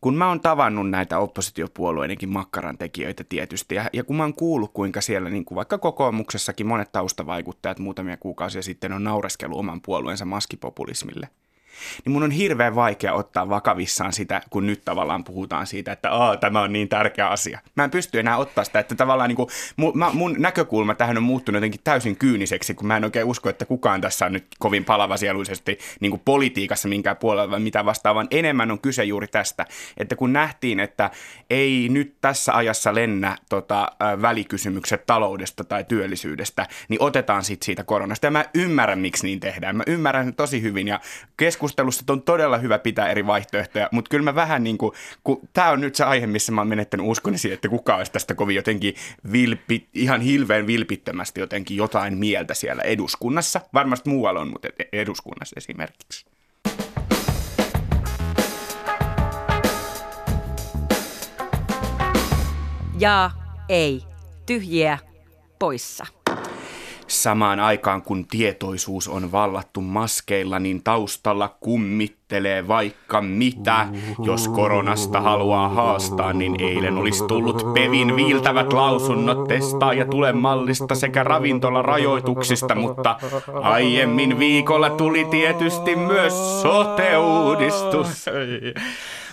kun 0.00 0.14
mä 0.14 0.28
oon 0.28 0.40
tavannut 0.40 0.90
näitä 0.90 1.18
oppositiopuolueidenkin 1.18 2.28
makkaran 2.28 2.78
tekijöitä 2.78 3.24
tietysti, 3.28 3.74
ja, 3.74 3.90
ja 3.92 4.04
kun 4.04 4.16
mä 4.16 4.22
oon 4.22 4.34
kuullut, 4.34 4.72
kuinka 4.72 5.00
siellä 5.00 5.30
niin 5.30 5.44
kuin 5.44 5.56
vaikka 5.56 5.78
kokoomuksessakin 5.78 6.66
monet 6.66 6.92
taustavaikuttajat 6.92 7.78
muutamia 7.78 8.16
kuukausia 8.16 8.62
sitten 8.62 8.92
on 8.92 9.04
naureskellut 9.04 9.58
oman 9.58 9.80
puolueensa 9.80 10.24
maskipopulismille– 10.24 11.28
niin 12.04 12.12
mun 12.12 12.22
on 12.22 12.30
hirveän 12.30 12.74
vaikea 12.74 13.12
ottaa 13.12 13.48
vakavissaan 13.48 14.12
sitä, 14.12 14.40
kun 14.50 14.66
nyt 14.66 14.84
tavallaan 14.84 15.24
puhutaan 15.24 15.66
siitä, 15.66 15.92
että 15.92 16.10
Aa, 16.10 16.36
tämä 16.36 16.62
on 16.62 16.72
niin 16.72 16.88
tärkeä 16.88 17.28
asia. 17.28 17.60
Mä 17.74 17.84
en 17.84 17.90
pysty 17.90 18.20
enää 18.20 18.36
ottaa 18.36 18.64
sitä, 18.64 18.78
että 18.78 18.94
tavallaan 18.94 19.28
niin 19.28 19.36
kuin, 19.36 19.48
mun, 19.76 19.98
mä, 19.98 20.10
mun 20.12 20.34
näkökulma 20.38 20.94
tähän 20.94 21.16
on 21.16 21.22
muuttunut 21.22 21.56
jotenkin 21.56 21.80
täysin 21.84 22.16
kyyniseksi, 22.16 22.74
kun 22.74 22.86
mä 22.86 22.96
en 22.96 23.04
oikein 23.04 23.26
usko, 23.26 23.48
että 23.48 23.64
kukaan 23.64 24.00
tässä 24.00 24.26
on 24.26 24.32
nyt 24.32 24.46
kovin 24.58 24.84
palavasieluisesti 24.84 25.78
niin 26.00 26.10
kuin 26.10 26.22
politiikassa 26.24 26.88
minkään 26.88 27.16
puolella 27.16 27.50
vai 27.50 27.60
mitä 27.60 27.84
vastaavaa. 27.84 28.24
Enemmän 28.30 28.70
on 28.70 28.78
kyse 28.78 29.04
juuri 29.04 29.26
tästä, 29.26 29.66
että 29.96 30.16
kun 30.16 30.32
nähtiin, 30.32 30.80
että 30.80 31.10
ei 31.50 31.88
nyt 31.90 32.16
tässä 32.20 32.56
ajassa 32.56 32.94
lennä 32.94 33.36
tota, 33.48 33.92
välikysymykset 34.22 35.06
taloudesta 35.06 35.64
tai 35.64 35.84
työllisyydestä, 35.84 36.66
niin 36.88 37.02
otetaan 37.02 37.44
sitten 37.44 37.66
siitä 37.66 37.84
koronasta. 37.84 38.26
Ja 38.26 38.30
mä 38.30 38.44
ymmärrän, 38.54 38.98
miksi 38.98 39.26
niin 39.26 39.40
tehdään. 39.40 39.76
Mä 39.76 39.82
ymmärrän 39.86 40.34
tosi 40.34 40.62
hyvin 40.62 40.88
ja 40.88 41.00
keskustelun 41.36 41.65
keskustelussa 41.66 42.12
on 42.12 42.22
todella 42.22 42.58
hyvä 42.58 42.78
pitää 42.78 43.08
eri 43.08 43.26
vaihtoehtoja, 43.26 43.88
mutta 43.92 44.08
kyllä 44.08 44.24
mä 44.24 44.34
vähän 44.34 44.64
niin 44.64 44.78
kuin, 44.78 44.92
kun 45.24 45.40
tämä 45.52 45.70
on 45.70 45.80
nyt 45.80 45.94
se 45.94 46.04
aihe, 46.04 46.26
missä 46.26 46.52
mä 46.52 46.60
oon 46.60 46.68
menettänyt 46.68 47.06
uskoni 47.06 47.38
siihen, 47.38 47.54
että 47.54 47.68
kuka 47.68 47.96
olisi 47.96 48.12
tästä 48.12 48.34
kovin 48.34 48.56
jotenkin 48.56 48.94
vilpi, 49.32 49.88
ihan 49.94 50.20
hilveän 50.20 50.66
vilpittömästi 50.66 51.40
jotenkin 51.40 51.76
jotain 51.76 52.18
mieltä 52.18 52.54
siellä 52.54 52.82
eduskunnassa. 52.82 53.60
Varmasti 53.74 54.10
muualla 54.10 54.40
on, 54.40 54.48
mutta 54.48 54.68
eduskunnassa 54.92 55.54
esimerkiksi. 55.56 56.26
Ja 62.98 63.30
ei. 63.68 64.02
Tyhjiä 64.46 64.98
poissa. 65.58 66.15
Samaan 67.08 67.60
aikaan 67.60 68.02
kun 68.02 68.26
tietoisuus 68.26 69.08
on 69.08 69.32
vallattu 69.32 69.80
maskeilla, 69.80 70.58
niin 70.58 70.82
taustalla 70.82 71.56
kummittelee 71.60 72.68
vaikka 72.68 73.20
mitä. 73.20 73.88
Jos 74.22 74.48
koronasta 74.48 75.20
haluaa 75.20 75.68
haastaa, 75.68 76.32
niin 76.32 76.60
eilen 76.60 76.96
olisi 76.96 77.24
tullut 77.24 77.74
Pevin 77.74 78.16
viiltävät 78.16 78.72
lausunnot 78.72 79.48
testaa 79.48 79.94
ja 79.94 80.06
tule 80.06 80.32
mallista 80.32 80.94
sekä 80.94 81.24
ravintolarajoituksista, 81.24 82.74
mutta 82.74 83.16
aiemmin 83.62 84.38
viikolla 84.38 84.90
tuli 84.90 85.24
tietysti 85.24 85.96
myös 85.96 86.62
sote-uudistus. 86.62 88.26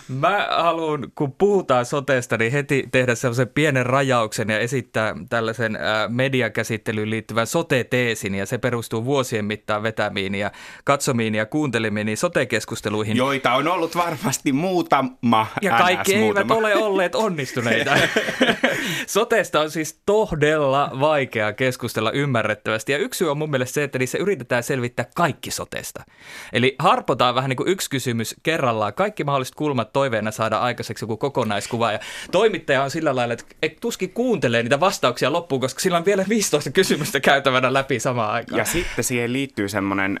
Mä 0.08 0.48
haluan, 0.50 1.12
kun 1.14 1.32
puhutaan 1.32 1.86
sotesta, 1.86 2.36
niin 2.36 2.52
heti 2.52 2.88
tehdä 2.92 3.14
sellaisen 3.14 3.48
pienen 3.48 3.86
rajauksen 3.86 4.50
ja 4.50 4.58
esittää 4.58 5.14
tällaisen 5.30 5.78
mediakäsittelyyn 6.08 7.10
liittyvän 7.10 7.46
sote-teesin, 7.46 8.34
ja 8.34 8.46
se 8.46 8.58
perustuu 8.58 9.04
vuosien 9.04 9.44
mittaan 9.44 9.82
vetämiin 9.82 10.34
ja 10.34 10.50
katsomiin 10.84 11.34
ja 11.34 11.46
kuuntelemiin 11.46 12.16
sote-keskusteluihin. 12.16 13.16
Joita 13.16 13.52
on 13.54 13.68
ollut 13.68 13.96
varmasti 13.96 14.52
muutama. 14.52 15.46
Ja 15.62 15.78
kaikki 15.78 16.12
NS, 16.12 16.18
eivät 16.18 16.46
muutama. 16.46 16.54
ole 16.54 16.76
olleet 16.76 17.14
onnistuneita. 17.14 17.94
Sotesta 19.06 19.60
on 19.60 19.70
siis 19.70 20.00
todella 20.06 20.90
vaikea 21.00 21.52
keskustella 21.52 22.10
ymmärrettävästi, 22.10 22.92
ja 22.92 22.98
yksi 22.98 23.18
syy 23.18 23.30
on 23.30 23.38
mun 23.38 23.50
mielestä 23.50 23.74
se, 23.74 23.84
että 23.84 23.98
niissä 23.98 24.18
yritetään 24.18 24.62
selvittää 24.62 25.06
kaikki 25.14 25.50
sotesta. 25.50 26.04
Eli 26.52 26.76
harpotaan 26.78 27.34
vähän 27.34 27.48
niin 27.48 27.56
kuin 27.56 27.68
yksi 27.68 27.90
kysymys 27.90 28.34
kerrallaan, 28.42 28.94
kaikki 28.94 29.24
mahdolliset 29.24 29.54
kulmat 29.54 29.92
toiveena 29.94 30.30
saada 30.30 30.58
aikaiseksi 30.58 31.04
joku 31.04 31.16
kokonaiskuva. 31.16 31.92
Ja 31.92 31.98
toimittaja 32.32 32.82
on 32.82 32.90
sillä 32.90 33.16
lailla, 33.16 33.34
että 33.62 33.80
tuskin 33.80 34.10
kuuntelee 34.10 34.62
niitä 34.62 34.80
vastauksia 34.80 35.32
loppuun, 35.32 35.60
koska 35.60 35.80
sillä 35.80 35.98
on 35.98 36.04
vielä 36.04 36.24
15 36.28 36.70
kysymystä 36.70 37.20
käytävänä 37.20 37.72
läpi 37.72 38.00
samaan 38.00 38.32
aikaan. 38.32 38.58
Ja 38.58 38.64
sitten 38.64 39.04
siihen 39.04 39.32
liittyy 39.32 39.68
semmoinen 39.68 40.20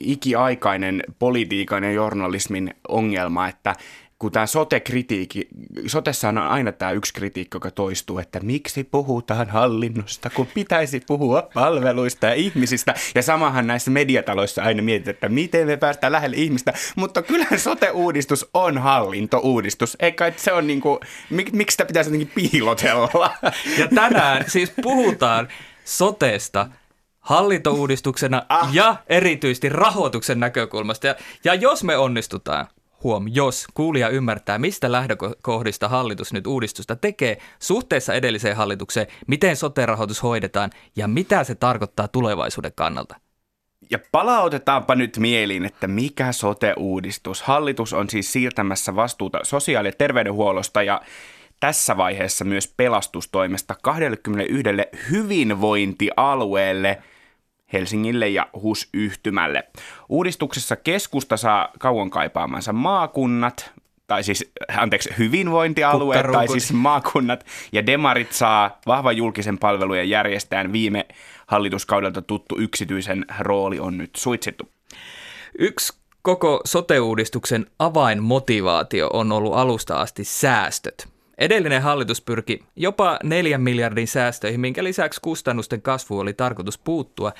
ikiaikainen 0.00 1.02
politiikan 1.18 1.84
ja 1.84 1.92
journalismin 1.92 2.74
ongelma, 2.88 3.48
että 3.48 3.74
kun 4.18 4.32
tämä 4.32 4.46
sote-kritiikki, 4.46 5.48
sotessa 5.86 6.28
on 6.28 6.38
aina 6.38 6.72
tämä 6.72 6.90
yksi 6.90 7.14
kritiikki, 7.14 7.56
joka 7.56 7.70
toistuu, 7.70 8.18
että 8.18 8.40
miksi 8.40 8.84
puhutaan 8.84 9.50
hallinnosta, 9.50 10.30
kun 10.30 10.46
pitäisi 10.54 11.00
puhua 11.06 11.48
palveluista 11.54 12.26
ja 12.26 12.34
ihmisistä. 12.34 12.94
Ja 13.14 13.22
samahan 13.22 13.66
näissä 13.66 13.90
mediataloissa 13.90 14.62
aina 14.62 14.82
mietitään, 14.82 15.14
että 15.14 15.28
miten 15.28 15.66
me 15.66 15.76
päästään 15.76 16.12
lähelle 16.12 16.36
ihmistä. 16.36 16.72
Mutta 16.96 17.22
kyllä 17.22 17.46
sote-uudistus 17.56 18.50
on 18.54 18.78
hallintouudistus. 18.78 19.96
Eikä 20.00 20.32
se 20.36 20.52
on 20.52 20.66
niin 20.66 20.80
kuin, 20.80 20.98
mik, 21.30 21.52
miksi 21.52 21.74
sitä 21.74 21.84
pitäisi 21.84 22.10
jotenkin 22.10 22.50
piilotella? 22.50 23.30
Ja 23.78 23.88
tänään 23.94 24.44
siis 24.50 24.72
puhutaan 24.82 25.48
sotesta 25.84 26.68
hallintouudistuksena 27.20 28.42
ah. 28.48 28.74
ja 28.74 28.96
erityisesti 29.08 29.68
rahoituksen 29.68 30.40
näkökulmasta. 30.40 31.06
Ja, 31.06 31.14
ja 31.44 31.54
jos 31.54 31.84
me 31.84 31.96
onnistutaan, 31.96 32.66
huom, 33.04 33.26
jos 33.32 33.66
kuulija 33.74 34.08
ymmärtää, 34.08 34.58
mistä 34.58 34.92
lähdökohdista 34.92 35.88
hallitus 35.88 36.32
nyt 36.32 36.46
uudistusta 36.46 36.96
tekee 36.96 37.38
suhteessa 37.58 38.14
edelliseen 38.14 38.56
hallitukseen, 38.56 39.06
miten 39.26 39.56
sote-rahoitus 39.56 40.22
hoidetaan 40.22 40.70
ja 40.96 41.08
mitä 41.08 41.44
se 41.44 41.54
tarkoittaa 41.54 42.08
tulevaisuuden 42.08 42.72
kannalta. 42.74 43.16
Ja 43.90 43.98
palautetaanpa 44.12 44.94
nyt 44.94 45.18
mieliin, 45.18 45.64
että 45.64 45.86
mikä 45.86 46.32
sote-uudistus. 46.32 47.42
Hallitus 47.42 47.92
on 47.92 48.10
siis 48.10 48.32
siirtämässä 48.32 48.96
vastuuta 48.96 49.38
sosiaali- 49.42 49.88
ja 49.88 49.92
terveydenhuollosta 49.98 50.82
ja 50.82 51.02
tässä 51.60 51.96
vaiheessa 51.96 52.44
myös 52.44 52.74
pelastustoimesta 52.76 53.74
21 53.82 54.62
hyvinvointialueelle– 55.10 56.98
Helsingille 57.72 58.28
ja 58.28 58.46
HUS-yhtymälle. 58.62 59.64
Uudistuksessa 60.08 60.76
keskusta 60.76 61.36
saa 61.36 61.68
kauan 61.78 62.10
kaipaamansa 62.10 62.72
maakunnat, 62.72 63.72
tai 64.06 64.22
siis, 64.22 64.52
anteeksi, 64.76 65.10
hyvinvointialueet, 65.18 66.26
tai 66.32 66.48
siis 66.48 66.72
maakunnat, 66.72 67.46
ja 67.72 67.86
demarit 67.86 68.32
saa 68.32 68.78
vahvan 68.86 69.16
julkisen 69.16 69.58
palvelujen 69.58 70.10
järjestäjän 70.10 70.72
viime 70.72 71.06
hallituskaudelta 71.46 72.22
tuttu 72.22 72.58
yksityisen 72.58 73.24
rooli 73.38 73.80
on 73.80 73.98
nyt 73.98 74.10
suitsittu. 74.16 74.68
Yksi 75.58 75.92
koko 76.22 76.60
sote-uudistuksen 76.64 77.66
avainmotivaatio 77.78 79.10
on 79.12 79.32
ollut 79.32 79.54
alusta 79.54 80.00
asti 80.00 80.24
säästöt. 80.24 81.15
Edellinen 81.38 81.82
hallitus 81.82 82.24
pyrki 82.24 82.58
jopa 82.76 83.18
neljän 83.24 83.60
miljardin 83.60 84.06
säästöihin, 84.06 84.60
minkä 84.60 84.84
lisäksi 84.84 85.20
kustannusten 85.22 85.82
kasvu 85.82 86.18
oli 86.18 86.32
tarkoitus 86.32 86.78
puuttua. 86.78 87.32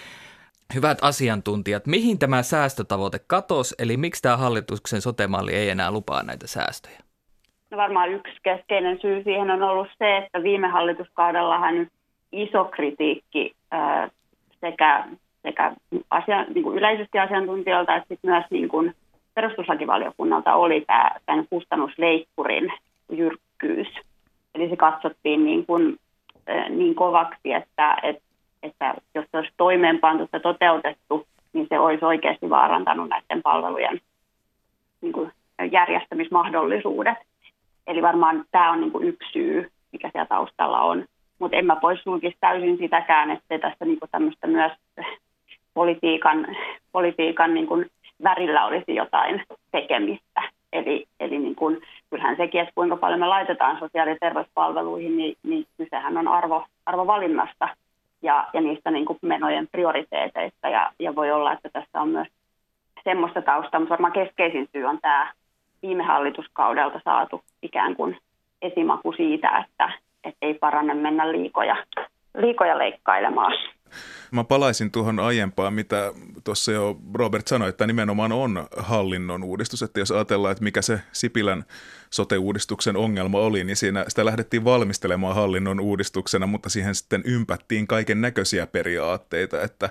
Hyvät 0.75 0.99
asiantuntijat, 1.03 1.87
mihin 1.87 2.19
tämä 2.19 2.43
säästötavoite 2.43 3.19
katosi, 3.26 3.75
eli 3.79 3.97
miksi 3.97 4.23
tämä 4.23 4.37
hallituksen 4.37 5.00
sotemalli 5.00 5.53
ei 5.53 5.71
enää 5.71 5.91
lupaa 5.91 6.23
näitä 6.23 6.47
säästöjä? 6.47 6.99
No 7.71 7.76
varmaan 7.79 8.12
yksi 8.12 8.35
keskeinen 8.43 8.99
syy 9.00 9.23
siihen 9.23 9.50
on 9.50 9.62
ollut 9.62 9.88
se, 9.99 10.17
että 10.17 10.43
viime 10.43 10.69
hallituskaudellahan 10.69 11.87
iso 12.33 12.65
kritiikki 12.65 13.55
sekä, 14.61 15.05
sekä 15.43 15.73
asia, 16.11 16.45
niin 16.45 16.62
kuin 16.62 16.79
yleisesti 16.79 17.19
asiantuntijoilta 17.19 17.97
että 17.97 18.15
myös 18.23 18.45
niin 18.50 18.69
kuin 18.69 18.95
perustuslakivaliokunnalta 19.35 20.55
oli 20.55 20.85
tämä, 20.87 21.11
tämän 21.26 21.47
kustannusleikkurin 21.50 22.73
jyrkkyys. 23.63 23.89
Eli 24.55 24.69
se 24.69 24.77
katsottiin 24.77 25.45
niin, 25.45 25.67
kuin, 25.67 25.97
niin 26.69 26.95
kovaksi, 26.95 27.53
että, 27.53 27.97
että 28.03 28.27
että 28.63 28.95
jos 29.15 29.25
se 29.31 29.37
olisi 29.37 29.53
toimeenpantu 29.57 30.29
ja 30.33 30.41
toteutettu, 30.41 31.27
niin 31.53 31.67
se 31.69 31.79
olisi 31.79 32.05
oikeasti 32.05 32.51
vaarantanut 32.51 33.09
näiden 33.09 33.43
palvelujen 33.43 34.01
niin 35.01 35.13
kuin 35.13 35.33
järjestämismahdollisuudet. 35.73 37.19
Eli 37.87 38.03
varmaan 38.03 38.45
tämä 38.51 38.73
on 38.73 38.81
niin 38.81 38.93
kuin 38.93 39.09
yksi 39.09 39.33
syy, 39.33 39.71
mikä 39.93 40.11
siellä 40.13 40.27
taustalla 40.27 40.81
on. 40.81 41.05
Mutta 41.39 41.57
en 41.57 41.67
mä 41.67 41.77
pois 41.77 42.03
sulkisi 42.03 42.37
täysin 42.41 42.79
sitäkään, 42.79 43.31
että 43.31 43.59
tässä 43.59 43.85
niin 43.85 43.99
kuin 43.99 44.11
tämmöistä 44.11 44.47
myös 44.47 44.73
politiikan, 45.75 46.57
politiikan 46.93 47.55
niin 47.55 47.67
kuin 47.67 47.87
värillä 48.23 48.67
olisi 48.67 48.95
jotain 48.95 49.43
tekemistä. 49.73 50.43
Eli, 50.73 51.07
eli 51.21 51.39
niin 51.39 51.55
kuin, 51.55 51.83
kyllähän 52.11 52.37
sekin, 52.37 52.61
että 52.61 52.73
kuinka 52.75 52.97
paljon 52.97 53.21
me 53.21 53.27
laitetaan 53.27 53.79
sosiaali- 53.79 54.11
ja 54.11 54.17
terveyspalveluihin, 54.21 55.17
niin, 55.17 55.37
niin 55.43 55.67
kysehän 55.79 56.19
on 56.19 56.29
arvo, 56.29 56.65
arvovalinnasta 56.87 57.69
ja, 58.23 58.49
ja 58.53 58.61
niistä 58.61 58.91
niin 58.91 59.05
kuin 59.05 59.19
menojen 59.23 59.69
prioriteeteista. 59.73 60.69
Ja, 60.69 60.93
ja 60.99 61.15
voi 61.15 61.31
olla, 61.31 61.53
että 61.53 61.69
tässä 61.73 62.01
on 62.01 62.09
myös 62.09 62.29
semmoista 63.05 63.43
taustaa, 63.43 63.81
mutta 63.81 63.93
varmaan 63.93 64.13
keskeisin 64.13 64.69
syy 64.73 64.85
on 64.85 64.99
tämä 65.01 65.33
viime 65.83 66.03
hallituskaudelta 66.03 67.01
saatu 67.05 67.43
ikään 67.63 67.97
kuin 67.97 68.19
esimaku 68.63 69.13
siitä, 69.13 69.59
että, 69.59 69.93
että 70.25 70.39
ei 70.43 70.55
paranne 70.55 70.95
mennä 70.95 71.33
liikoja, 71.33 71.77
liikoja 72.37 72.79
leikkailemaan. 72.79 73.53
Mä 74.31 74.45
palaisin 74.45 74.91
tuohon 74.91 75.19
aiempaan, 75.19 75.75
mitä 75.75 76.12
tuossa 76.45 76.73
jo 76.73 76.99
Robert 77.15 77.49
sanoi, 77.49 77.69
että 77.69 77.87
nimenomaan 77.87 78.33
on 78.33 78.67
hallinnon 78.76 79.45
uudistus. 79.45 79.83
Että 79.83 80.00
jos 80.00 80.11
ajatellaan, 80.11 80.53
että 80.53 80.65
mikä 80.65 80.83
se 80.83 81.00
Sipilän 81.12 81.65
sote-uudistuksen 82.11 82.97
ongelma 82.97 83.38
oli, 83.38 83.65
niin 83.65 83.76
siinä 83.76 84.05
sitä 84.09 84.25
lähdettiin 84.25 84.65
valmistelemaan 84.65 85.35
hallinnon 85.35 85.81
uudistuksena, 85.81 86.47
mutta 86.47 86.69
siihen 86.69 86.95
sitten 86.95 87.23
ympättiin 87.25 87.87
kaiken 87.87 88.21
näköisiä 88.21 88.67
periaatteita, 88.67 89.62
että 89.62 89.91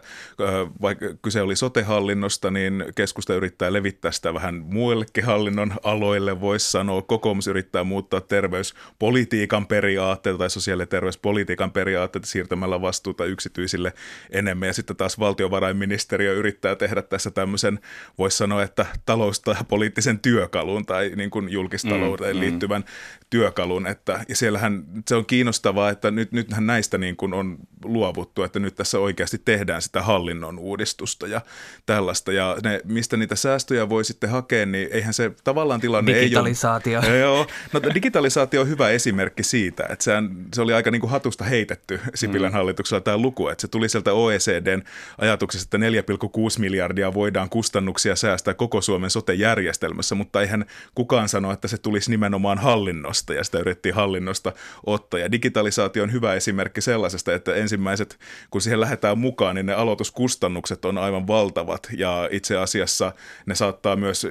vaikka 0.82 1.06
kyse 1.22 1.42
oli 1.42 1.56
sote-hallinnosta, 1.56 2.52
niin 2.52 2.86
keskusta 2.96 3.34
yrittää 3.34 3.74
levittää 3.74 4.12
sitä 4.12 4.34
vähän 4.34 4.56
muillekin 4.56 5.26
hallinnon 5.26 5.74
aloille, 5.84 6.42
voisi 6.42 6.72
sanoa. 6.72 7.02
Kokoomus 7.02 7.48
yrittää 7.48 7.84
muuttaa 7.84 8.22
terveyspolitiikan 8.22 9.68
periaatteita 9.68 10.38
tai 10.38 10.50
sosiaali- 10.50 10.84
ja 10.84 10.88
terveyspolitiikan 10.88 11.72
periaatteita 11.72 12.28
siirtämällä 12.28 12.82
vastuuta 12.82 13.26
yksityisille 13.26 13.94
enemmän. 14.30 14.68
Ja 14.68 14.74
sitten 14.74 14.96
taas 14.96 15.20
valtiovarainministeriö 15.20 16.34
yrittää 16.34 16.76
tehdä 16.76 17.02
tässä 17.02 17.32
tämmöisen, 17.32 17.80
voisi 18.18 18.38
sanoa, 18.38 18.64
että 18.64 18.86
talous- 19.06 19.40
tai 19.40 19.56
poliittisen 19.68 20.20
työkalun 20.20 20.86
tai 20.86 21.12
niin 21.16 21.30
kuin 21.30 21.50
julkistalouteen 21.50 22.36
mm, 22.36 22.40
liittyvän 22.40 22.82
mm. 22.82 22.88
työkalun. 23.30 23.88
Että, 23.88 24.26
ja 24.30 24.36
siellähän 24.36 24.84
se 25.08 25.16
on 25.16 25.26
kiinnostavaa, 25.26 25.90
että 25.90 26.12
nyt, 26.12 26.32
nythän 26.32 26.68
näistä 26.68 26.98
niin 26.98 27.16
kuin 27.16 27.34
on 27.34 27.58
luovuttu, 27.84 28.44
että 28.44 28.60
nyt 28.60 28.76
tässä 28.76 29.00
oikeasti 29.00 29.38
tehdään 29.46 29.82
sitä 29.82 30.02
hallinnon 30.02 30.60
uudistusta 30.60 31.28
ja 31.28 31.42
tällaista. 31.86 32.32
Ja 32.32 32.58
ne, 32.64 32.82
mistä 32.84 33.18
niitä 33.18 33.36
säästöjä 33.36 33.90
voi 33.90 34.04
sitten 34.04 34.30
hakea, 34.30 34.66
niin 34.66 34.88
eihän 34.92 35.14
se 35.14 35.32
tavallaan 35.44 35.82
tilanne 35.82 36.14
digitalisaatio. 36.14 37.02
ei 37.02 37.10
ole. 37.10 37.20
Joo, 37.26 37.48
no 37.74 37.82
digitalisaatio 37.94 38.62
on 38.62 38.70
hyvä 38.70 38.90
esimerkki 38.90 39.44
siitä, 39.44 39.84
että 39.90 40.04
sehän, 40.04 40.30
se 40.54 40.62
oli 40.62 40.74
aika 40.74 40.92
niin 40.92 41.02
kuin 41.02 41.12
hatusta 41.12 41.44
heitetty 41.44 42.00
Sipilän 42.16 42.52
mm. 42.52 42.54
hallituksella 42.54 43.02
tämä 43.02 43.18
luku, 43.18 43.48
että 43.48 43.62
se 43.62 43.68
tuli 43.76 43.90
sieltä 43.90 44.14
OECDn 44.14 44.82
ajatuksesta, 45.18 45.78
että 45.78 45.88
4,6 46.14 46.60
miljardia 46.60 47.14
voidaan 47.14 47.50
kustannuksia 47.50 48.16
säästää 48.16 48.54
koko 48.54 48.82
Suomen 48.82 49.10
sote-järjestelmässä, 49.10 50.16
mutta 50.16 50.42
eihän 50.42 50.66
kukaan 50.96 51.30
sano, 51.30 51.52
että 51.52 51.68
se 51.68 51.78
tulisi 51.78 52.12
nimenomaan 52.12 52.58
hallinnosta 52.58 53.34
ja 53.34 53.44
sitä 53.44 53.60
yritettiin 53.60 53.96
hallinnosta 53.96 54.54
ottaa. 54.86 55.20
Ja 55.20 55.32
digitalisaatio 55.32 56.04
on 56.04 56.12
hyvä 56.12 56.34
esimerkki 56.34 56.82
sellaisesta, 56.82 57.34
että 57.34 57.56
ensimmäiset, 57.56 58.20
kun 58.50 58.62
siihen 58.62 58.80
lähdetään 58.80 59.18
mukaan, 59.18 59.56
niin 59.56 59.66
ne 59.66 59.74
aloituskustannukset 59.74 60.86
on 60.86 60.98
aivan 60.98 61.28
valtavat 61.28 61.88
ja 61.98 62.30
itse 62.32 62.58
asiassa 62.58 63.12
ne 63.46 63.56
saattaa 63.56 63.96
myös 63.96 64.28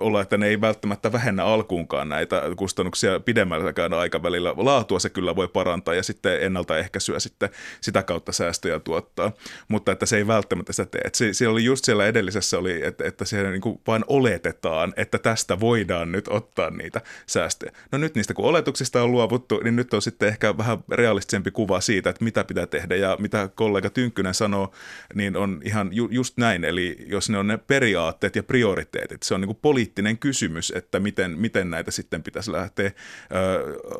olla, 0.00 0.20
että 0.20 0.38
ne 0.38 0.46
ei 0.46 0.60
välttämättä 0.60 1.12
vähennä 1.12 1.44
alkuunkaan 1.44 2.08
näitä 2.08 2.42
kustannuksia 2.56 3.20
pidemmälläkään 3.20 3.94
aikavälillä. 3.94 4.54
Laatua 4.56 4.98
se 4.98 5.10
kyllä 5.10 5.36
voi 5.36 5.48
parantaa 5.48 5.94
ja 5.94 6.02
sitten 6.02 6.42
ennaltaehkäisyä 6.42 7.18
sitten 7.18 7.48
sitä 7.80 8.02
kautta 8.02 8.32
säästöjä 8.32 8.80
tuottaa, 8.86 9.32
mutta 9.68 9.92
että 9.92 10.06
se 10.06 10.16
ei 10.16 10.26
välttämättä 10.26 10.72
sitä 10.72 10.86
tee. 10.86 11.00
Että 11.04 11.18
se, 11.18 11.32
siellä 11.32 11.52
oli 11.52 11.64
just 11.64 11.84
siellä 11.84 12.06
edellisessä 12.06 12.58
oli, 12.58 12.84
että, 12.84 13.04
että 13.04 13.24
siellä 13.24 13.50
niin 13.50 13.60
kuin 13.60 13.80
vain 13.86 14.04
oletetaan, 14.06 14.92
että 14.96 15.18
tästä 15.18 15.60
voidaan 15.60 16.12
nyt 16.12 16.28
ottaa 16.28 16.70
niitä 16.70 17.00
säästöjä. 17.26 17.72
No 17.92 17.98
nyt 17.98 18.14
niistä 18.14 18.34
kun 18.34 18.44
oletuksista 18.44 19.02
on 19.02 19.12
luovuttu, 19.12 19.60
niin 19.64 19.76
nyt 19.76 19.94
on 19.94 20.02
sitten 20.02 20.28
ehkä 20.28 20.58
vähän 20.58 20.78
realistisempi 20.90 21.50
kuva 21.50 21.80
siitä, 21.80 22.10
että 22.10 22.24
mitä 22.24 22.44
pitää 22.44 22.66
tehdä 22.66 22.96
ja 22.96 23.16
mitä 23.20 23.48
kollega 23.54 23.90
Tynkkynen 23.90 24.34
sanoo, 24.34 24.72
niin 25.14 25.36
on 25.36 25.60
ihan 25.64 25.88
ju, 25.92 26.08
just 26.10 26.36
näin. 26.36 26.64
Eli 26.64 26.96
jos 27.06 27.30
ne 27.30 27.38
on 27.38 27.46
ne 27.46 27.58
periaatteet 27.58 28.36
ja 28.36 28.42
prioriteetit, 28.42 29.22
se 29.22 29.34
on 29.34 29.40
niin 29.40 29.48
kuin 29.48 29.58
poliittinen 29.62 30.18
kysymys, 30.18 30.72
että 30.76 31.00
miten, 31.00 31.38
miten 31.38 31.70
näitä 31.70 31.90
sitten 31.90 32.22
pitäisi 32.22 32.52
lähteä 32.52 32.86
ö, 32.86 32.92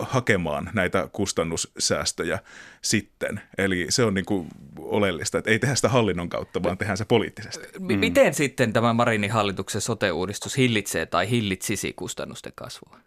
hakemaan 0.00 0.70
näitä 0.74 1.08
kustannussäästöjä 1.12 2.38
sitten. 2.82 3.40
Eli 3.58 3.86
se 3.88 4.04
on 4.04 4.14
niin 4.14 4.24
kuin 4.24 4.48
oleellista, 4.78 5.38
että 5.38 5.50
ei 5.50 5.58
tehdä 5.58 5.74
sitä 5.74 5.88
hallinnon 5.88 6.28
kautta, 6.28 6.62
vaan 6.62 6.78
tehdään 6.78 6.98
se 6.98 7.04
poliittisesti. 7.04 7.66
M- 7.78 7.98
miten 7.98 8.34
sitten 8.34 8.72
tämä 8.72 8.92
Marinin 8.92 9.30
hallituksen 9.30 9.80
sote-uudistus 9.80 10.56
hillitsee 10.56 11.06
tai 11.06 11.30
hillitsisi 11.30 11.92
kustannusten 11.92 12.52
kasvua? 12.54 12.98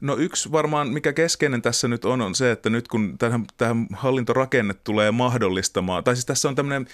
No 0.00 0.16
yksi 0.16 0.52
varmaan, 0.52 0.88
mikä 0.88 1.12
keskeinen 1.12 1.62
tässä 1.62 1.88
nyt 1.88 2.04
on, 2.04 2.20
on 2.20 2.34
se, 2.34 2.50
että 2.50 2.70
nyt 2.70 2.88
kun 2.88 3.18
tähän, 3.18 3.44
tähän 3.56 3.86
hallintorakenne 3.92 4.74
tulee 4.84 5.10
mahdollistamaan, 5.10 6.04
tai 6.04 6.16
siis 6.16 6.26
tässä 6.26 6.48
on 6.48 6.54
tämmöinen, 6.54 6.86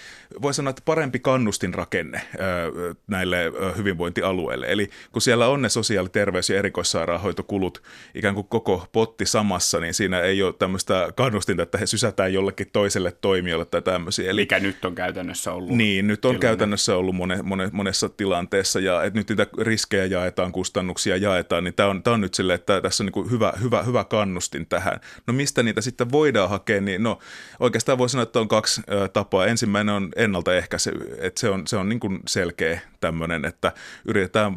voi 0.42 0.54
sanoa, 0.54 0.70
että 0.70 0.82
parempi 0.84 1.18
kannustinrakenne 1.18 2.20
ö, 2.34 2.94
näille 3.06 3.44
ö, 3.46 3.72
hyvinvointialueille. 3.76 4.66
Eli 4.68 4.90
kun 5.12 5.22
siellä 5.22 5.48
on 5.48 5.62
ne 5.62 5.68
sosiaali-, 5.68 6.08
terveys- 6.08 6.50
ja 6.50 6.58
erikoissairaanhoitokulut 6.58 7.82
ikään 8.14 8.34
kuin 8.34 8.46
koko 8.48 8.86
potti 8.92 9.26
samassa, 9.26 9.80
niin 9.80 9.94
siinä 9.94 10.20
ei 10.20 10.42
ole 10.42 10.52
tämmöistä 10.52 11.08
kannustinta, 11.16 11.62
että 11.62 11.78
he 11.78 11.86
sysätään 11.86 12.32
jollekin 12.32 12.66
toiselle 12.72 13.12
toimijalle 13.20 13.64
tai 13.64 13.82
tämmöisiä. 13.82 14.30
Eli, 14.30 14.40
mikä 14.40 14.60
nyt 14.60 14.84
on 14.84 14.94
käytännössä 14.94 15.52
ollut. 15.52 15.76
Niin, 15.76 16.06
nyt 16.06 16.24
on 16.24 16.30
tilanne. 16.30 16.40
käytännössä 16.40 16.96
ollut 16.96 17.14
mone, 17.14 17.42
mone, 17.42 17.68
monessa 17.72 18.08
tilanteessa, 18.08 18.80
ja 18.80 19.02
että 19.02 19.18
nyt 19.18 19.28
niitä 19.28 19.46
riskejä 19.60 20.04
jaetaan, 20.04 20.52
kustannuksia 20.52 21.16
jaetaan, 21.16 21.64
niin 21.64 21.74
tämä 21.74 21.88
on, 21.88 22.02
tämä 22.02 22.14
on 22.14 22.20
nyt 22.20 22.34
silleen, 22.34 22.54
että 22.54 22.80
tässä 22.94 23.04
on 23.04 23.10
niin 23.14 23.30
hyvä, 23.30 23.52
hyvä, 23.62 23.82
hyvä 23.82 24.04
kannustin 24.04 24.66
tähän. 24.66 25.00
No 25.26 25.34
mistä 25.34 25.62
niitä 25.62 25.80
sitten 25.80 26.12
voidaan 26.12 26.50
hakea, 26.50 26.80
niin 26.80 27.02
no 27.02 27.18
oikeastaan 27.60 27.98
voi 27.98 28.08
sanoa, 28.08 28.22
että 28.22 28.40
on 28.40 28.48
kaksi 28.48 28.82
tapaa. 29.12 29.46
Ensimmäinen 29.46 29.94
on 29.94 30.08
ennaltaehkäisy, 30.16 30.90
että 31.18 31.40
se 31.40 31.48
on, 31.48 31.66
se 31.66 31.76
on 31.76 31.88
niin 31.88 32.00
kuin 32.00 32.20
selkeä 32.28 32.80
tämmöinen, 33.00 33.44
että 33.44 33.72
yritetään 34.04 34.56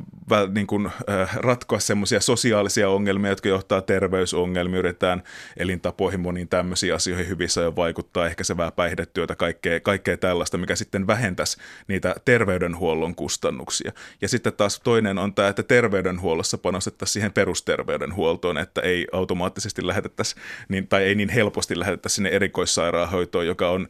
niin 0.56 0.67
kuin, 0.67 0.89
ratkoa 1.36 1.80
semmoisia 1.80 2.19
sosiaalisia 2.19 2.89
ongelmia, 2.89 3.32
jotka 3.32 3.50
johtaa 3.50 3.82
terveysongelmiin, 3.82 4.80
yritetään 4.80 5.23
elintapoihin 5.58 6.19
moniin 6.19 6.47
tämmöisiin 6.47 6.95
asioihin 6.95 7.30
hyvissä 7.30 7.62
jo 7.62 7.76
vaikuttaa, 7.76 8.28
ehkäisevää 8.28 8.71
päihdetyötä, 8.71 9.36
kaikkea, 9.36 9.80
kaikkea 9.80 10.17
tällaista, 10.17 10.58
mikä 10.58 10.76
sitten 10.76 11.08
vähentäisi 11.08 11.58
niitä 11.88 12.15
terveydenhuollon 12.26 13.15
kustannuksia. 13.15 13.91
Ja 14.21 14.30
sitten 14.30 14.54
taas 14.54 14.80
toinen 14.80 15.17
on 15.17 15.34
tämä, 15.34 15.47
että 15.47 15.63
terveydenhuollossa 15.63 16.58
panostettaisiin 16.58 17.13
siihen 17.13 17.34
perusterveydenhuoltoon 17.34 18.27
terveydenhuoltoon, 18.28 18.58
että 18.58 18.82
ei 18.82 19.08
automaattisesti 19.12 19.88
lähetettäisi, 19.88 20.36
niin, 20.70 20.88
tai 20.88 21.04
ei 21.04 21.16
niin 21.16 21.30
helposti 21.30 21.80
lähetettäisi 21.80 22.16
sinne 22.16 22.30
erikoissairaanhoitoon, 22.30 23.48
joka 23.48 23.70
on 23.70 23.88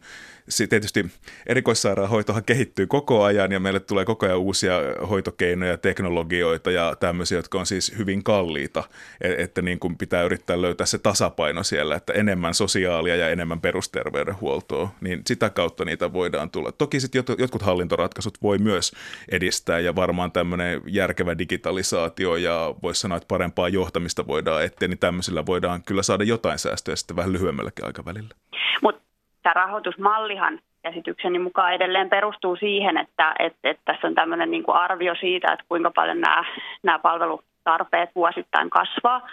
tietysti 0.70 1.06
erikoissairaanhoitohan 1.46 2.44
kehittyy 2.44 2.86
koko 2.86 3.22
ajan 3.22 3.52
ja 3.52 3.60
meille 3.60 3.80
tulee 3.80 4.04
koko 4.04 4.26
ajan 4.26 4.38
uusia 4.38 4.74
hoitokeinoja, 5.10 5.78
teknologioita 5.78 6.70
ja 6.70 6.96
tämmöisiä, 7.00 7.38
jotka 7.38 7.58
on 7.58 7.66
siis 7.66 7.94
hyvin 7.98 8.24
kalliita, 8.24 8.84
e-, 9.20 9.42
että 9.42 9.62
niin 9.62 9.78
kuin 9.78 9.98
pitää 9.98 10.22
yrittää 10.22 10.62
löytää 10.62 10.86
se 10.86 10.98
tasapaino 10.98 11.62
siellä, 11.62 11.96
että 11.96 12.12
enemmän 12.12 12.54
sosiaalia 12.54 13.16
ja 13.16 13.28
enemmän 13.28 13.60
perusterveydenhuoltoa, 13.60 14.94
niin 15.00 15.22
sitä 15.26 15.50
kautta 15.50 15.84
niitä 15.84 16.12
voidaan 16.12 16.50
tulla. 16.50 16.72
Toki 16.72 17.00
sitten 17.00 17.24
jotkut 17.38 17.62
hallintoratkaisut 17.62 18.42
voi 18.42 18.58
myös 18.58 18.92
edistää 19.28 19.80
ja 19.80 19.94
varmaan 19.94 20.32
tämmöinen 20.32 20.82
järkevä 20.86 21.38
digitalisaatio 21.38 22.36
ja 22.36 22.74
voisi 22.82 23.00
sanoa, 23.00 23.16
että 23.16 23.28
parempaa 23.28 23.68
johtamista 23.68 24.26
voidaan 24.26 24.64
etsiä, 24.64 24.88
niin 24.88 24.98
tämmöisillä 24.98 25.46
voidaan 25.46 25.82
kyllä 25.82 26.02
saada 26.02 26.24
jotain 26.24 26.58
säästöjä 26.58 26.96
sitten 26.96 27.16
vähän 27.16 27.32
lyhyemmälläkin 27.32 27.84
aikavälillä. 27.84 28.34
Mutta 28.82 29.07
tämä 29.54 29.64
rahoitusmallihan 29.64 30.58
käsitykseni 30.82 31.38
mukaan 31.38 31.74
edelleen 31.74 32.08
perustuu 32.08 32.56
siihen, 32.56 32.96
että, 32.96 33.34
että, 33.38 33.58
että 33.70 33.82
tässä 33.84 34.06
on 34.06 34.14
tämmöinen 34.14 34.50
niin 34.50 34.62
kuin 34.62 34.76
arvio 34.76 35.14
siitä, 35.20 35.52
että 35.52 35.64
kuinka 35.68 35.90
paljon 35.90 36.20
nämä, 36.20 36.44
nämä 36.82 36.98
palvelutarpeet 36.98 38.10
vuosittain 38.14 38.70
kasvaa. 38.70 39.28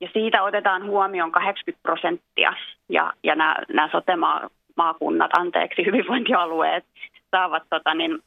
Ja 0.00 0.08
siitä 0.12 0.42
otetaan 0.42 0.86
huomioon 0.86 1.32
80 1.32 1.82
prosenttia 1.82 2.52
ja, 2.88 3.12
ja 3.22 3.34
nämä, 3.34 3.56
nämä 3.68 3.88
sote-maakunnat, 3.92 5.30
anteeksi, 5.38 5.86
hyvinvointialueet 5.86 6.84
saavat 7.30 7.62
tota, 7.70 7.94
niin, 7.94 8.18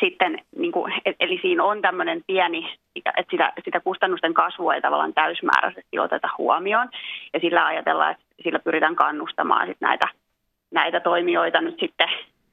sitten, 0.00 0.38
niin 0.56 0.72
kuin, 0.72 0.92
eli 1.20 1.38
siinä 1.42 1.64
on 1.64 1.82
tämmöinen 1.82 2.22
pieni, 2.26 2.74
että 2.96 3.30
sitä, 3.30 3.52
sitä 3.64 3.80
kustannusten 3.80 4.34
kasvua 4.34 4.74
ei 4.74 4.80
tavallaan 4.80 5.14
täysmääräisesti 5.14 5.98
oteta 5.98 6.28
huomioon. 6.38 6.88
Ja 7.34 7.40
sillä 7.40 7.66
ajatellaan, 7.66 8.10
että 8.10 8.24
sillä 8.42 8.58
pyritään 8.58 8.96
kannustamaan 8.96 9.66
sit 9.66 9.80
näitä 9.80 10.08
näitä 10.70 11.00
toimijoita 11.00 11.60
nyt 11.60 11.80
sitten 11.80 12.08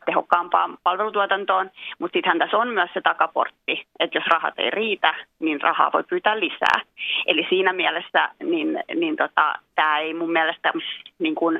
tehokkaampaan 0.05 0.77
palvelutuotantoon, 0.83 1.71
mutta 1.99 2.17
sittenhän 2.17 2.39
tässä 2.39 2.57
on 2.57 2.67
myös 2.67 2.89
se 2.93 3.01
takaportti, 3.01 3.85
että 3.99 4.17
jos 4.17 4.27
rahat 4.27 4.53
ei 4.57 4.69
riitä, 4.69 5.13
niin 5.39 5.61
rahaa 5.61 5.91
voi 5.93 6.03
pyytää 6.03 6.39
lisää. 6.39 6.81
Eli 7.25 7.45
siinä 7.49 7.73
mielessä 7.73 8.29
niin, 8.43 8.83
niin 8.95 9.15
tota, 9.15 9.55
tämä 9.75 9.99
ei 9.99 10.13
mun 10.13 10.31
mielestä, 10.31 10.73
niin 11.19 11.35
kun, 11.35 11.59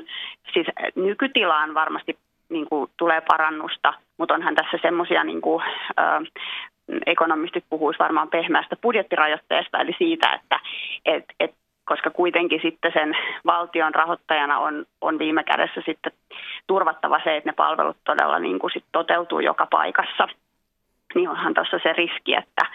siis 0.52 0.66
nykytilaan 0.94 1.74
varmasti 1.74 2.18
niin 2.48 2.66
kuin, 2.68 2.90
tulee 2.96 3.20
parannusta, 3.20 3.94
mutta 4.18 4.34
onhan 4.34 4.54
tässä 4.54 4.78
semmoisia, 4.82 5.24
niin 5.24 5.40
kuin, 5.40 5.64
ekonomistit 7.06 7.64
puhuisivat 7.70 8.04
varmaan 8.04 8.28
pehmeästä 8.28 8.76
budjettirajoitteesta, 8.76 9.78
eli 9.78 9.94
siitä, 9.98 10.32
että 10.32 10.60
et, 11.04 11.24
et 11.40 11.54
koska 11.84 12.10
kuitenkin 12.10 12.60
sitten 12.62 12.92
sen 12.92 13.16
valtion 13.46 13.94
rahoittajana 13.94 14.58
on, 14.58 14.86
on 15.00 15.18
viime 15.18 15.44
kädessä 15.44 15.82
sitten 15.86 16.12
turvattava 16.66 17.20
se, 17.24 17.36
että 17.36 17.48
ne 17.48 17.54
palvelut 17.54 17.96
todella 18.04 18.38
niin 18.38 18.58
kuin 18.58 18.70
sit 18.70 18.84
toteutuu 18.92 19.40
joka 19.40 19.66
paikassa, 19.70 20.28
niin 21.14 21.28
onhan 21.28 21.54
tuossa 21.54 21.78
se 21.82 21.92
riski, 21.92 22.34
että 22.34 22.66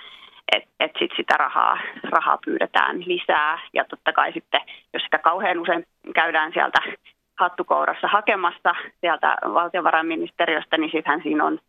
et, 0.51 0.63
et 0.79 0.91
sit 0.99 1.11
sitä 1.17 1.37
rahaa, 1.37 1.79
rahaa 2.03 2.37
pyydetään 2.45 2.99
lisää. 3.05 3.59
Ja 3.73 3.85
totta 3.85 4.13
kai 4.13 4.33
sitten, 4.33 4.61
jos 4.93 5.03
sitä 5.03 5.17
kauhean 5.17 5.59
usein 5.59 5.85
käydään 6.15 6.53
sieltä 6.53 6.79
hattukourassa 7.41 8.07
hakemassa 8.07 8.75
sieltä 9.01 9.37
valtiovarainministeriöstä, 9.53 10.77
niin 10.77 10.91
sittenhän 10.91 11.21
siinä 11.23 11.45
on 11.45 11.59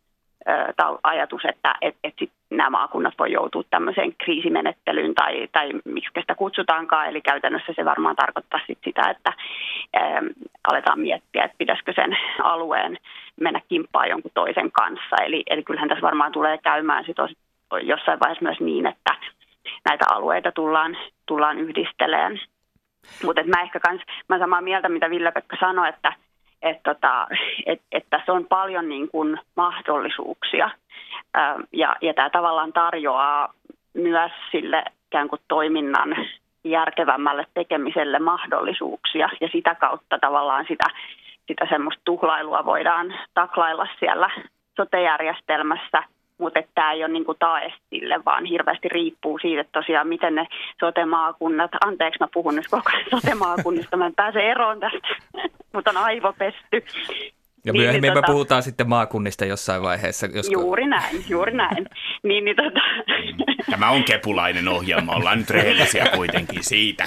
ajatus, 1.03 1.41
että 1.45 1.75
et, 1.81 1.95
et 2.03 2.13
sit 2.19 2.31
nämä 2.49 2.69
maakunnat 2.69 3.13
voi 3.19 3.31
joutua 3.31 3.63
tämmöiseen 3.69 4.13
kriisimenettelyyn 4.23 5.15
tai, 5.15 5.47
tai 5.51 5.71
miksi 5.85 6.11
sitä 6.19 6.35
kutsutaankaan. 6.35 7.07
Eli 7.07 7.21
käytännössä 7.21 7.73
se 7.75 7.85
varmaan 7.85 8.15
tarkoittaa 8.15 8.59
sit 8.67 8.79
sitä, 8.83 9.09
että 9.09 9.33
ää, 9.93 10.21
aletaan 10.71 10.99
miettiä, 10.99 11.43
että 11.43 11.57
pitäisikö 11.57 11.93
sen 11.95 12.17
alueen 12.43 12.97
mennä 13.39 13.61
kimppaan 13.69 14.09
jonkun 14.09 14.31
toisen 14.33 14.71
kanssa. 14.71 15.15
Eli, 15.25 15.43
eli 15.47 15.63
kyllähän 15.63 15.89
tässä 15.89 16.01
varmaan 16.01 16.31
tulee 16.31 16.57
käymään 16.57 17.05
sit 17.05 17.17
jossain 17.83 18.19
vaiheessa 18.19 18.45
myös 18.45 18.59
niin, 18.59 18.87
että 18.87 19.15
näitä 19.85 20.05
alueita 20.11 20.51
tullaan, 20.51 20.97
tullaan 21.25 21.57
yhdistelemään. 21.57 22.39
Mutta 23.23 23.43
mä 23.43 23.61
ehkä 23.61 23.79
kans, 23.79 24.01
mä 24.29 24.39
samaa 24.39 24.61
mieltä, 24.61 24.89
mitä 24.89 25.09
Ville-Pekka 25.09 25.57
sanoi, 25.59 25.89
että 25.89 26.13
että 26.63 26.93
tota, 26.93 27.27
et, 27.65 27.81
et 27.91 28.05
tässä 28.09 28.33
on 28.33 28.45
paljon 28.45 28.89
niin 28.89 29.09
kuin 29.09 29.39
mahdollisuuksia. 29.55 30.69
Ja, 31.73 31.95
ja 32.01 32.13
tämä 32.13 32.29
tavallaan 32.29 32.73
tarjoaa 32.73 33.53
myös 33.93 34.31
sille 34.51 34.83
ikään 35.07 35.27
kuin 35.27 35.41
toiminnan 35.47 36.15
järkevämmälle 36.63 37.45
tekemiselle 37.53 38.19
mahdollisuuksia. 38.19 39.29
Ja 39.41 39.47
sitä 39.51 39.75
kautta 39.75 40.19
tavallaan 40.19 40.65
sitä, 40.67 40.83
sitä 41.47 41.65
semmoista 41.69 42.01
tuhlailua 42.05 42.65
voidaan 42.65 43.13
taklailla 43.33 43.87
siellä 43.99 44.29
sotejärjestelmässä, 44.75 46.03
mutta 46.43 46.59
tämä 46.75 46.91
ei 46.91 47.03
ole 47.03 47.13
niin 47.13 47.25
kuin 47.25 47.37
tae 47.39 47.73
sille, 47.89 48.25
vaan 48.25 48.45
hirveästi 48.45 48.89
riippuu 48.89 49.39
siitä, 49.39 49.61
että 49.61 49.79
tosiaan 49.79 50.07
miten 50.07 50.35
ne 50.35 50.47
sotemaakunnat, 50.79 51.71
anteeksi 51.85 52.19
mä 52.19 52.27
puhun 52.33 52.55
nyt 52.55 52.67
koko 52.67 52.89
ajan 52.93 53.05
sotemaakunnista, 53.09 53.97
mä 53.97 54.05
en 54.05 54.15
pääse 54.15 54.51
eroon 54.51 54.79
tästä, 54.79 55.07
mutta 55.73 55.89
on 55.89 55.97
aivopesty, 55.97 56.83
ja 57.65 57.73
myöhemmin 57.73 58.01
niin, 58.01 58.13
me 58.13 58.21
tota, 58.21 58.31
puhutaan 58.31 58.63
sitten 58.63 58.89
maakunnista 58.89 59.45
jossain 59.45 59.81
vaiheessa. 59.81 60.27
Josko... 60.27 60.51
Juuri 60.53 60.87
näin, 60.87 61.25
juuri 61.29 61.53
näin. 61.53 61.85
niin, 62.23 62.45
niin, 62.45 62.55
tota... 62.55 62.79
Tämä 63.71 63.89
on 63.89 64.03
kepulainen 64.03 64.67
ohjelma, 64.67 65.15
ollaan 65.15 65.37
nyt 65.37 65.49
rehellisiä 65.49 66.05
kuitenkin 66.15 66.63
siitä. 66.63 67.03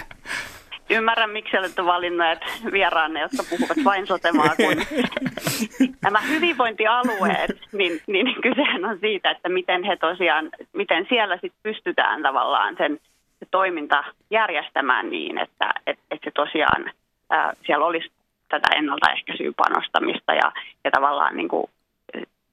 Ymmärrän, 0.91 1.31
miksi 1.31 1.59
olette 1.59 1.85
valinneet 1.85 2.39
vieraanne, 2.73 3.21
jotka 3.21 3.43
puhuvat 3.51 3.77
vain 3.85 4.07
sote 4.07 4.31
Nämä 6.03 6.21
hyvinvointialueet, 6.21 7.51
niin, 7.73 8.01
niin 8.07 8.43
kysehän 8.43 8.85
on 8.85 8.99
siitä, 8.99 9.31
että 9.31 9.49
miten 9.49 9.85
he 9.85 9.97
tosiaan, 9.97 10.51
miten 10.73 11.07
siellä 11.09 11.39
sit 11.41 11.53
pystytään 11.63 12.23
tavallaan 12.23 12.75
sen 12.79 13.01
se 13.39 13.47
toiminta 13.51 14.05
järjestämään 14.31 15.11
niin, 15.11 15.39
että, 15.39 15.71
että, 15.87 16.05
että 16.11 16.25
se 16.25 16.31
tosiaan 16.31 16.93
ää, 17.31 17.53
siellä 17.67 17.87
olisi 17.87 18.11
tätä 18.49 18.69
ennaltaehkäisyä 18.77 19.53
panostamista 19.57 20.35
ja, 20.35 20.53
ja 20.85 20.91
tavallaan 20.91 21.37
niin 21.37 21.49
kuin, 21.49 21.65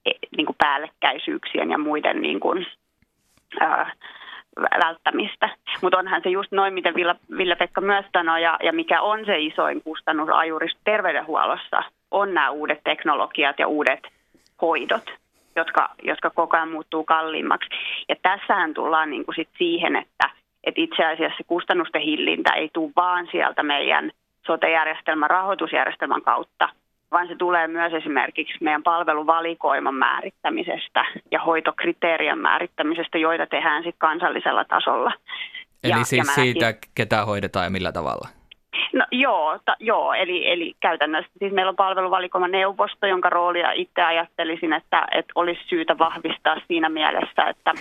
e, 0.05 0.11
niin 0.37 0.45
kuin 0.45 0.55
päällekkäisyyksien 0.57 1.71
ja 1.71 1.77
muiden 1.77 2.21
niin 2.21 2.39
kuin, 2.39 2.65
ää, 3.59 3.93
välttämistä. 4.61 5.49
Mutta 5.81 5.97
onhan 5.97 6.21
se 6.23 6.29
just 6.29 6.51
noin, 6.51 6.73
miten 6.73 6.93
Ville-Pekka 7.37 7.81
myös 7.81 8.05
sanoi, 8.13 8.41
ja, 8.41 8.57
ja 8.63 8.73
mikä 8.73 9.01
on 9.01 9.25
se 9.25 9.39
isoin 9.39 9.81
kustannusajuri 9.83 10.67
terveydenhuollossa, 10.83 11.83
on 12.11 12.33
nämä 12.33 12.49
uudet 12.49 12.79
teknologiat 12.83 13.59
ja 13.59 13.67
uudet 13.67 14.07
hoidot, 14.61 15.03
jotka, 15.55 15.89
jotka 16.03 16.29
koko 16.29 16.57
ajan 16.57 16.71
muuttuu 16.71 17.03
kalliimmaksi. 17.03 17.69
Ja 18.09 18.15
tässähän 18.21 18.73
tullaan 18.73 19.09
niin 19.09 19.25
kuin 19.25 19.35
sit 19.35 19.49
siihen, 19.57 19.95
että, 19.95 20.29
että 20.63 20.81
itse 20.81 21.05
asiassa 21.05 21.43
kustannusten 21.47 22.01
hillintä 22.01 22.53
ei 22.53 22.69
tule 22.73 22.91
vaan 22.95 23.27
sieltä 23.31 23.63
meidän– 23.63 24.11
sote-järjestelmän 24.47 25.29
rahoitusjärjestelmän 25.29 26.21
kautta, 26.21 26.69
vaan 27.13 27.27
se 27.27 27.35
tulee 27.35 27.67
myös 27.67 27.93
esimerkiksi 27.93 28.53
meidän 28.61 28.83
palveluvalikoiman 28.83 29.95
määrittämisestä 29.95 31.05
ja 31.31 31.39
hoitokriteerien 31.41 32.39
määrittämisestä, 32.39 33.17
joita 33.17 33.47
tehdään 33.47 33.83
sitten 33.83 33.99
kansallisella 33.99 34.65
tasolla. 34.65 35.11
Eli 35.83 35.91
ja, 35.91 36.03
siis 36.03 36.27
ja 36.27 36.33
siitä, 36.33 36.73
ketä 36.95 37.25
hoidetaan 37.25 37.65
ja 37.65 37.69
millä 37.69 37.91
tavalla? 37.91 38.27
No 38.93 39.05
joo, 39.11 39.59
ta, 39.65 39.75
joo 39.79 40.13
eli, 40.13 40.51
eli 40.51 40.75
käytännössä 40.79 41.31
siis 41.39 41.53
meillä 41.53 41.69
on 41.69 41.75
palveluvalikoiman 41.75 42.51
neuvosto, 42.51 43.07
jonka 43.07 43.29
roolia 43.29 43.71
itse 43.71 44.01
ajattelisin, 44.01 44.73
että, 44.73 45.07
että 45.11 45.31
olisi 45.35 45.61
syytä 45.67 45.97
vahvistaa 45.97 46.55
siinä 46.67 46.89
mielessä, 46.89 47.43
että, 47.49 47.73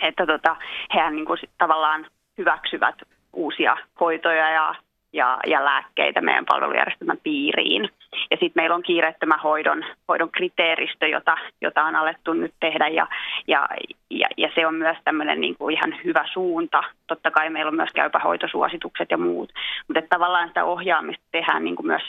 että 0.00 0.26
tota, 0.26 0.56
hehän 0.94 1.16
niin 1.16 1.26
kuin 1.26 1.38
tavallaan 1.58 2.06
hyväksyvät 2.38 2.94
uusia 3.32 3.76
hoitoja 4.00 4.50
ja 4.50 4.74
ja, 5.12 5.38
ja 5.46 5.64
lääkkeitä 5.64 6.20
meidän 6.20 6.44
palvelujärjestelmän 6.46 7.18
piiriin. 7.22 7.88
Ja 8.30 8.36
sitten 8.40 8.52
meillä 8.62 8.74
on 8.74 8.82
kiireettömän 8.82 9.40
hoidon, 9.40 9.84
hoidon 10.08 10.30
kriteeristö, 10.30 11.06
jota, 11.06 11.36
jota 11.60 11.84
on 11.84 11.96
alettu 11.96 12.32
nyt 12.32 12.54
tehdä 12.60 12.88
ja, 12.88 13.06
ja, 13.46 13.68
ja, 14.10 14.28
ja 14.36 14.48
se 14.54 14.66
on 14.66 14.74
myös 14.74 14.96
tämmöinen 15.04 15.40
niin 15.40 15.56
kuin 15.58 15.76
ihan 15.76 15.94
hyvä 16.04 16.24
suunta. 16.32 16.82
Totta 17.06 17.30
kai 17.30 17.50
meillä 17.50 17.68
on 17.68 17.76
myös 17.76 17.92
käypähoitosuositukset 17.94 19.10
ja 19.10 19.18
muut, 19.18 19.52
mutta 19.88 20.02
tavallaan 20.08 20.48
sitä 20.48 20.64
ohjaamista 20.64 21.24
tehdään 21.30 21.64
niin 21.64 21.76
kuin 21.76 21.86
myös, 21.86 22.02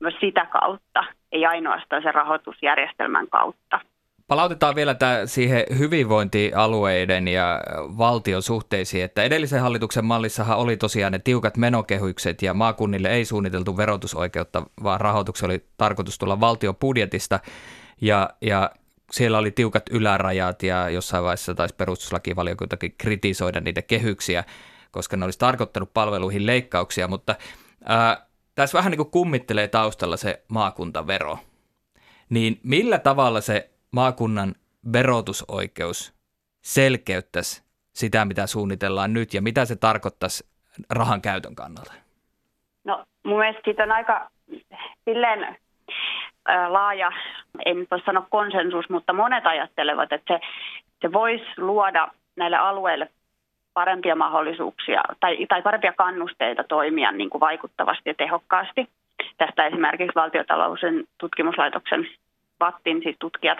myös 0.00 0.14
sitä 0.20 0.46
kautta, 0.46 1.04
ei 1.32 1.46
ainoastaan 1.46 2.02
sen 2.02 2.14
rahoitusjärjestelmän 2.14 3.26
kautta. 3.28 3.80
Palautetaan 4.30 4.74
vielä 4.74 4.94
tämä 4.94 5.26
siihen 5.26 5.64
hyvinvointialueiden 5.78 7.28
ja 7.28 7.60
valtion 7.78 8.42
suhteisiin, 8.42 9.04
että 9.04 9.22
edellisen 9.22 9.60
hallituksen 9.60 10.04
mallissahan 10.04 10.58
oli 10.58 10.76
tosiaan 10.76 11.12
ne 11.12 11.18
tiukat 11.18 11.56
menokehykset 11.56 12.42
ja 12.42 12.54
maakunnille 12.54 13.08
ei 13.08 13.24
suunniteltu 13.24 13.76
verotusoikeutta, 13.76 14.62
vaan 14.82 15.00
rahoituksen 15.00 15.46
oli 15.46 15.64
tarkoitus 15.76 16.18
tulla 16.18 16.40
valtion 16.40 16.76
budjetista 16.76 17.40
ja, 18.00 18.30
ja 18.40 18.70
siellä 19.10 19.38
oli 19.38 19.50
tiukat 19.50 19.82
ylärajat 19.90 20.62
ja 20.62 20.88
jossain 20.88 21.24
vaiheessa 21.24 21.54
taisi 21.54 21.74
perustuslakivaliokuntakin 21.74 22.94
kritisoida 22.98 23.60
niitä 23.60 23.82
kehyksiä, 23.82 24.44
koska 24.90 25.16
ne 25.16 25.24
olisi 25.24 25.38
tarkoittanut 25.38 25.94
palveluihin 25.94 26.46
leikkauksia, 26.46 27.08
mutta 27.08 27.34
ää, 27.84 28.26
tässä 28.54 28.78
vähän 28.78 28.90
niin 28.90 28.96
kuin 28.96 29.10
kummittelee 29.10 29.68
taustalla 29.68 30.16
se 30.16 30.42
maakuntavero. 30.48 31.38
Niin 32.28 32.60
millä 32.62 32.98
tavalla 32.98 33.40
se 33.40 33.69
maakunnan 33.92 34.54
verotusoikeus 34.92 36.14
selkeyttäisi 36.60 37.62
sitä, 37.92 38.24
mitä 38.24 38.46
suunnitellaan 38.46 39.12
nyt 39.12 39.34
ja 39.34 39.42
mitä 39.42 39.64
se 39.64 39.76
tarkoittaisi 39.76 40.50
rahan 40.90 41.22
käytön 41.22 41.54
kannalta? 41.54 41.92
No 42.84 43.04
mun 43.24 43.38
mielestä 43.38 43.62
siitä 43.64 43.82
on 43.82 43.92
aika 43.92 44.30
silleen 45.04 45.56
laaja, 46.68 47.12
en 47.66 47.76
nyt 47.76 47.90
voi 47.90 48.00
sanoa 48.00 48.26
konsensus, 48.30 48.88
mutta 48.88 49.12
monet 49.12 49.46
ajattelevat, 49.46 50.12
että 50.12 50.34
se, 50.34 50.40
se 51.02 51.12
voisi 51.12 51.44
luoda 51.56 52.08
näille 52.36 52.56
alueille 52.56 53.08
parempia 53.74 54.16
mahdollisuuksia 54.16 55.02
tai, 55.20 55.46
tai 55.48 55.62
parempia 55.62 55.92
kannusteita 55.92 56.64
toimia 56.64 57.12
niin 57.12 57.30
kuin 57.30 57.40
vaikuttavasti 57.40 58.10
ja 58.10 58.14
tehokkaasti. 58.14 58.88
Tästä 59.38 59.66
esimerkiksi 59.66 60.14
valtiotalouden 60.14 61.04
tutkimuslaitoksen 61.18 62.08
VATTin 62.60 63.00
siis 63.02 63.16
tutkijat 63.18 63.58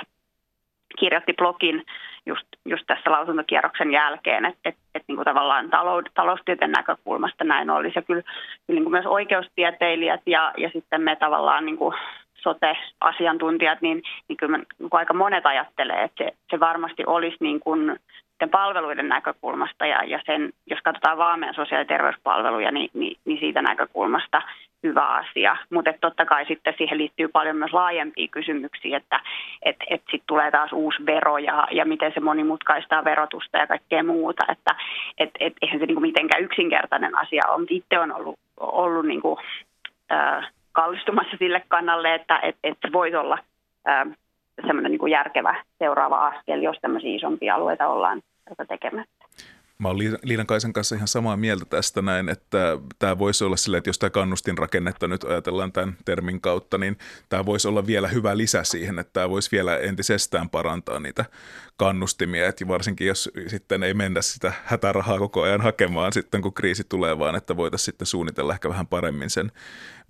kirjoitti 0.98 1.32
blogin 1.32 1.82
just, 2.26 2.46
just 2.64 2.84
tässä 2.86 3.10
lausuntokierroksen 3.10 3.92
jälkeen, 3.92 4.44
että 4.44 4.68
et, 4.68 4.76
et, 4.94 5.02
niin 5.08 5.16
kuin 5.16 5.24
tavallaan 5.24 5.70
talou, 5.70 6.02
taloustieteen 6.14 6.72
näkökulmasta 6.72 7.44
näin 7.44 7.70
olisi. 7.70 7.98
Ja 7.98 8.02
kyllä, 8.02 8.22
kyllä 8.22 8.78
niin 8.78 8.84
kuin 8.84 8.92
myös 8.92 9.06
oikeustieteilijät 9.06 10.20
ja, 10.26 10.52
ja 10.56 10.70
sitten 10.72 11.02
me 11.02 11.16
tavallaan 11.16 11.66
niin 11.66 11.76
kuin 11.76 11.94
sote-asiantuntijat, 12.34 13.80
niin, 13.80 14.02
niin 14.28 14.36
kyllä 14.36 14.58
niin 14.58 14.88
aika 14.90 15.14
monet 15.14 15.46
ajattelee, 15.46 16.02
että 16.02 16.24
se, 16.24 16.32
se 16.50 16.60
varmasti 16.60 17.02
olisi 17.06 17.36
niin 17.40 17.60
kuin 17.60 17.98
palveluiden 18.50 19.08
näkökulmasta 19.08 19.86
ja, 19.86 20.04
ja 20.04 20.20
sen, 20.26 20.52
jos 20.66 20.80
katsotaan 20.82 21.18
vaan 21.18 21.40
meidän 21.40 21.54
sosiaali- 21.54 21.82
ja 21.82 21.88
terveyspalveluja, 21.88 22.70
niin, 22.70 22.90
niin, 22.94 23.16
niin 23.24 23.40
siitä 23.40 23.62
näkökulmasta 23.62 24.42
hyvä 24.82 25.06
asia, 25.06 25.56
mutta 25.70 25.92
totta 26.00 26.26
kai 26.26 26.46
sitten 26.46 26.74
siihen 26.78 26.98
liittyy 26.98 27.28
paljon 27.28 27.56
myös 27.56 27.72
laajempia 27.72 28.28
kysymyksiä, 28.30 28.96
että 28.96 29.20
et, 29.62 29.76
et 29.90 30.00
sitten 30.00 30.26
tulee 30.26 30.50
taas 30.50 30.72
uusi 30.72 31.06
vero 31.06 31.38
ja, 31.38 31.68
ja 31.70 31.84
miten 31.84 32.12
se 32.14 32.20
monimutkaistaa 32.20 33.04
verotusta 33.04 33.58
ja 33.58 33.66
kaikkea 33.66 34.04
muuta, 34.04 34.44
että 34.48 34.74
et, 35.18 35.30
et, 35.40 35.52
eihän 35.62 35.80
se 35.80 35.86
niinku 35.86 36.00
mitenkään 36.00 36.44
yksinkertainen 36.44 37.18
asia 37.18 37.42
ole, 37.48 37.58
mutta 37.58 37.74
itse 37.74 37.98
on 37.98 38.12
ollut, 38.12 38.38
ollut 38.60 39.06
niinku, 39.06 39.38
äh, 40.12 40.50
kallistumassa 40.72 41.36
sille 41.38 41.62
kannalle, 41.68 42.14
että 42.14 42.38
et, 42.42 42.56
et 42.64 42.78
se 42.86 42.92
voisi 42.92 43.16
olla 43.16 43.38
äh, 43.88 44.06
semmoinen 44.66 44.90
niinku 44.90 45.06
järkevä 45.06 45.64
seuraava 45.78 46.26
askel, 46.26 46.62
jos 46.62 46.76
tämmöisiä 46.80 47.16
isompia 47.16 47.54
alueita 47.54 47.88
ollaan 47.88 48.22
tekemässä. 48.68 49.19
Mä 49.80 49.88
oon 49.88 49.98
Liinan 50.22 50.46
Kaisen 50.46 50.72
kanssa 50.72 50.94
ihan 50.94 51.08
samaa 51.08 51.36
mieltä 51.36 51.64
tästä 51.64 52.02
näin, 52.02 52.28
että 52.28 52.78
tämä 52.98 53.18
voisi 53.18 53.44
olla 53.44 53.56
silleen, 53.56 53.78
että 53.78 53.88
jos 53.88 53.98
tämä 53.98 54.10
kannustinrakennetta 54.10 55.08
nyt 55.08 55.24
ajatellaan 55.24 55.72
tämän 55.72 55.96
termin 56.04 56.40
kautta, 56.40 56.78
niin 56.78 56.98
tämä 57.28 57.46
voisi 57.46 57.68
olla 57.68 57.86
vielä 57.86 58.08
hyvä 58.08 58.36
lisä 58.36 58.64
siihen, 58.64 58.98
että 58.98 59.12
tämä 59.12 59.30
voisi 59.30 59.50
vielä 59.52 59.76
entisestään 59.76 60.50
parantaa 60.50 61.00
niitä 61.00 61.24
kannustimia, 61.76 62.48
että 62.48 62.68
varsinkin 62.68 63.06
jos 63.06 63.30
sitten 63.46 63.82
ei 63.82 63.94
mennä 63.94 64.22
sitä 64.22 64.52
hätärahaa 64.64 65.18
koko 65.18 65.42
ajan 65.42 65.60
hakemaan 65.60 66.12
sitten, 66.12 66.42
kun 66.42 66.54
kriisi 66.54 66.84
tulee, 66.84 67.18
vaan 67.18 67.36
että 67.36 67.56
voitaisiin 67.56 67.84
sitten 67.84 68.06
suunnitella 68.06 68.52
ehkä 68.52 68.68
vähän 68.68 68.86
paremmin 68.86 69.30
sen 69.30 69.52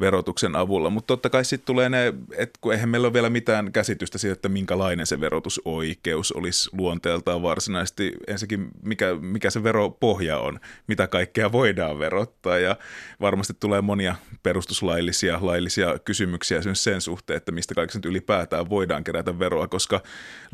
verotuksen 0.01 0.57
avulla. 0.57 0.91
Mutta 0.91 1.07
totta 1.07 1.31
kai 1.31 1.45
sitten 1.45 1.67
tulee 1.67 1.89
ne, 1.89 2.15
että 2.37 2.59
kun 2.61 2.73
eihän 2.73 2.89
meillä 2.89 3.07
ole 3.07 3.13
vielä 3.13 3.31
mitään 3.31 3.73
käsitystä 3.73 4.19
siitä, 4.19 4.33
että 4.33 4.49
minkälainen 4.49 5.07
se 5.07 5.21
verotusoikeus 5.21 6.33
olisi 6.33 6.71
luonteeltaan 6.73 7.43
varsinaisesti. 7.43 8.13
Ensinnäkin 8.27 8.69
mikä, 8.83 9.15
mikä 9.21 9.51
se 9.51 9.60
veropohja 9.65 10.39
on, 10.39 10.61
mitä 10.87 11.07
kaikkea 11.07 11.53
voidaan 11.53 11.99
verottaa 11.99 12.59
ja 12.59 12.77
varmasti 13.21 13.55
tulee 13.61 13.81
monia 13.81 14.15
perustuslaillisia 14.43 15.39
laillisia 15.43 15.99
kysymyksiä 16.05 16.61
sen 16.73 17.01
suhteen, 17.01 17.37
että 17.37 17.53
mistä 17.53 17.75
kaikessa 17.75 17.99
nyt 17.99 18.07
ylipäätään 18.07 18.71
voidaan 18.71 19.05
kerätä 19.05 19.39
veroa, 19.39 19.69
koska 19.69 20.01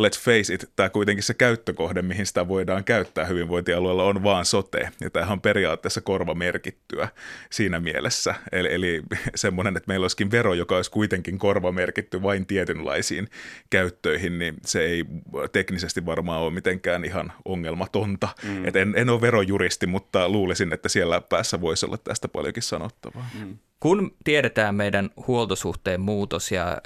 let's 0.03 0.21
face 0.21 0.55
it, 0.55 0.71
tämä 0.77 0.89
kuitenkin 0.89 1.23
se 1.23 1.35
käyttökohde, 1.35 2.03
mihin 2.03 2.27
sitä 2.27 2.49
voidaan 2.49 2.85
käyttää 2.85 3.25
hyvinvointialueella 3.25 4.05
on 4.05 4.23
vaan 4.23 4.45
sote 4.45 4.91
ja 5.01 5.11
tämähän 5.11 5.33
on 5.33 5.41
periaatteessa 5.41 6.01
korvamerkittyä 6.01 7.09
siinä 7.51 7.81
mielessä. 7.81 8.35
Eli, 8.53 8.75
eli 8.75 9.03
semmoinen, 9.35 9.77
että 9.77 9.89
meillä 9.89 10.05
olisikin 10.05 10.31
vero, 10.31 10.55
joka 10.55 10.77
olisi 10.77 10.91
kuitenkin 10.91 11.39
korvamerkitty 11.39 12.23
vain 12.23 12.47
tietynlaisiin 12.47 13.29
käyttöihin, 13.71 14.39
niin 14.39 14.55
se 14.65 14.81
ei 14.81 15.05
teknisesti 15.53 16.07
varmaan 16.07 16.41
ole 16.41 16.53
mitenkään 16.53 17.05
ihan 17.05 17.33
ongelmatonta. 17.45 18.29
Mm. 18.43 18.69
Et 18.69 18.77
en, 18.77 18.93
en 18.97 19.11
ole 19.11 19.21
verojuristi, 19.21 19.87
mutta 19.87 20.29
luulisin, 20.29 20.73
että 20.73 20.89
siellä 20.89 21.21
päässä 21.21 21.61
voisi 21.61 21.87
olla 21.87 21.97
tästä 21.97 22.29
paljonkin 22.29 22.63
sanottavaa. 22.63 23.31
Mm. 23.35 23.59
Kun 23.81 24.17
tiedetään 24.25 24.75
meidän 24.75 25.11
huoltosuhteen 25.27 26.01
muutos 26.01 26.53
ja 26.53 26.79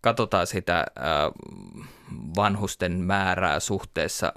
katsotaan 0.00 0.46
sitä 0.46 0.86
vanhusten 2.36 2.92
määrää 2.92 3.60
suhteessa 3.60 4.32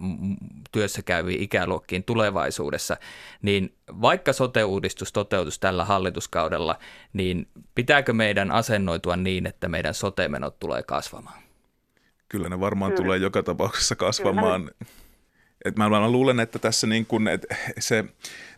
työssä 0.72 1.02
käyviin 1.02 1.42
ikäluokkiin 1.42 2.04
tulevaisuudessa, 2.04 2.98
niin 3.42 3.76
vaikka 4.02 4.34
sote-uudistus 4.34 5.14
toteutus 5.14 5.60
tällä 5.60 5.86
hallituskaudella, 5.86 6.80
niin 7.14 7.48
pitääkö 7.76 8.14
meidän 8.14 8.52
asennoitua 8.52 9.16
niin, 9.16 9.48
että 9.48 9.68
meidän 9.68 9.94
sote-menot 9.94 10.60
tulee 10.60 10.84
kasvamaan? 10.84 11.42
Kyllä 12.30 12.50
ne 12.50 12.60
varmaan 12.60 12.92
Kyllä. 12.92 13.04
tulee 13.04 13.18
joka 13.18 13.44
tapauksessa 13.44 13.96
kasvamaan. 13.96 14.62
Kyllä. 14.62 15.05
Et 15.66 15.78
mä, 15.78 15.90
luulen, 16.12 16.40
että 16.40 16.60
tässä 16.60 16.88
niin 16.88 17.06
kun, 17.06 17.28
että 17.28 17.56
se 17.80 18.06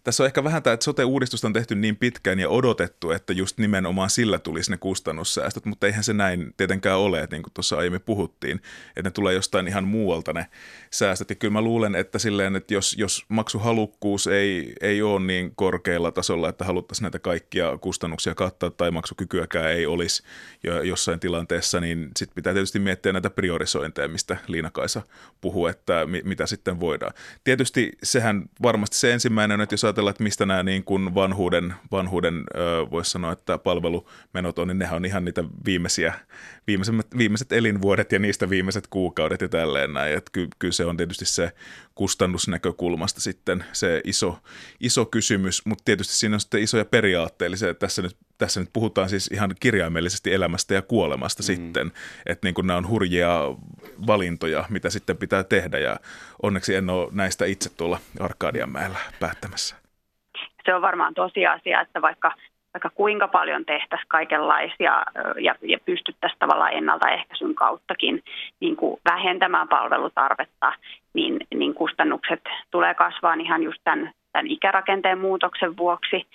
tässä 0.07 0.23
on 0.23 0.25
ehkä 0.25 0.43
vähän 0.43 0.63
tämä, 0.63 0.73
että 0.73 0.83
sote-uudistusta 0.83 1.47
on 1.47 1.53
tehty 1.53 1.75
niin 1.75 1.95
pitkään 1.95 2.39
ja 2.39 2.49
odotettu, 2.49 3.11
että 3.11 3.33
just 3.33 3.57
nimenomaan 3.57 4.09
sillä 4.09 4.39
tulisi 4.39 4.71
ne 4.71 4.77
kustannussäästöt, 4.77 5.65
mutta 5.65 5.87
eihän 5.87 6.03
se 6.03 6.13
näin 6.13 6.53
tietenkään 6.57 6.97
ole, 6.97 7.21
että 7.21 7.35
niin 7.35 7.43
kuin 7.43 7.53
tuossa 7.53 7.77
aiemmin 7.77 8.01
puhuttiin, 8.01 8.61
että 8.87 9.01
ne 9.03 9.11
tulee 9.11 9.33
jostain 9.33 9.67
ihan 9.67 9.83
muualta 9.83 10.33
ne 10.33 10.45
säästöt. 10.91 11.29
Ja 11.29 11.35
kyllä 11.35 11.51
mä 11.51 11.61
luulen, 11.61 11.95
että 11.95 12.19
silleen, 12.19 12.55
että 12.55 12.73
jos, 12.73 12.95
jos 12.97 13.25
maksuhalukkuus 13.29 14.27
ei, 14.27 14.73
ei 14.81 15.01
ole 15.01 15.19
niin 15.19 15.51
korkealla 15.55 16.11
tasolla, 16.11 16.49
että 16.49 16.65
haluttaisiin 16.65 17.03
näitä 17.03 17.19
kaikkia 17.19 17.77
kustannuksia 17.77 18.35
kattaa 18.35 18.69
tai 18.69 18.91
maksukykyäkään 18.91 19.71
ei 19.71 19.85
olisi 19.85 20.23
jo 20.63 20.81
jossain 20.81 21.19
tilanteessa, 21.19 21.79
niin 21.79 22.11
sitten 22.17 22.35
pitää 22.35 22.53
tietysti 22.53 22.79
miettiä 22.79 23.13
näitä 23.13 23.29
priorisointeja, 23.29 24.07
mistä 24.07 24.37
Liina-Kaisa 24.47 25.01
puhuu, 25.41 25.67
että 25.67 26.05
mi, 26.05 26.21
mitä 26.25 26.45
sitten 26.45 26.79
voidaan. 26.79 27.13
Tietysti 27.43 27.91
sehän 28.03 28.43
varmasti 28.61 28.97
se 28.97 29.13
ensimmäinen, 29.13 29.61
että 29.61 29.73
jos 29.73 29.85
ajatella, 29.97 30.09
että 30.09 30.23
mistä 30.23 30.45
nämä 30.45 30.63
niin 30.63 30.83
kuin 30.83 31.15
vanhuuden, 31.15 31.73
vanhuuden 31.91 32.43
voisi 32.91 33.11
sanoa, 33.11 33.31
että 33.31 33.57
palvelumenot 33.57 34.59
on, 34.59 34.67
niin 34.67 34.79
nehän 34.79 34.95
on 34.95 35.05
ihan 35.05 35.25
niitä 35.25 35.43
viimeisiä, 35.65 36.13
viimeiset, 36.67 36.95
viimeiset 37.17 37.51
elinvuodet 37.51 38.11
ja 38.11 38.19
niistä 38.19 38.49
viimeiset 38.49 38.87
kuukaudet 38.87 39.41
ja 39.41 39.49
tälleen 39.49 39.93
näin. 39.93 40.17
Että 40.17 40.31
ky, 40.31 40.47
kyllä 40.59 40.71
se 40.73 40.85
on 40.85 40.97
tietysti 40.97 41.25
se 41.25 41.51
kustannusnäkökulmasta 41.95 43.21
sitten 43.21 43.65
se 43.73 44.01
iso, 44.03 44.39
iso 44.79 45.05
kysymys, 45.05 45.65
mutta 45.65 45.83
tietysti 45.85 46.13
siinä 46.13 46.35
on 46.35 46.39
sitten 46.39 46.61
isoja 46.61 46.85
periaatteellisia. 46.85 47.73
Tässä 47.73 48.01
nyt, 48.01 48.17
tässä 48.37 48.59
nyt 48.59 48.69
puhutaan 48.73 49.09
siis 49.09 49.27
ihan 49.27 49.55
kirjaimellisesti 49.59 50.33
elämästä 50.33 50.73
ja 50.73 50.81
kuolemasta 50.81 51.43
mm. 51.43 51.45
sitten, 51.45 51.91
että 52.25 52.47
niin 52.47 52.53
kuin 52.53 52.67
nämä 52.67 52.77
on 52.77 52.87
hurjia 52.87 53.39
valintoja, 54.07 54.65
mitä 54.69 54.89
sitten 54.89 55.17
pitää 55.17 55.43
tehdä 55.43 55.79
ja 55.79 55.99
onneksi 56.43 56.75
en 56.75 56.89
ole 56.89 57.09
näistä 57.11 57.45
itse 57.45 57.69
tuolla 57.69 57.99
Arkadianmäellä 58.19 58.99
päättämässä 59.19 59.86
se 60.67 60.75
on 60.75 60.81
varmaan 60.81 61.13
tosiasia, 61.13 61.81
että 61.81 62.01
vaikka, 62.01 62.31
vaikka 62.73 62.89
kuinka 62.89 63.27
paljon 63.27 63.65
tehtäisiin 63.65 64.07
kaikenlaisia 64.07 65.03
ja, 65.39 65.55
ja 65.61 65.77
pystyttäisiin 65.85 66.39
tavallaan 66.39 66.73
ennaltaehkäisyn 66.73 67.55
kauttakin 67.55 68.23
niin 68.59 68.75
kuin 68.75 69.01
vähentämään 69.09 69.67
palvelutarvetta, 69.67 70.73
niin, 71.13 71.37
niin 71.53 71.73
kustannukset 71.73 72.41
tulee 72.71 72.93
kasvaa 72.93 73.33
ihan 73.33 73.63
just 73.63 73.81
tämän, 73.83 74.11
tämän 74.31 74.47
ikärakenteen 74.47 75.19
muutoksen 75.19 75.77
vuoksi, 75.77 76.27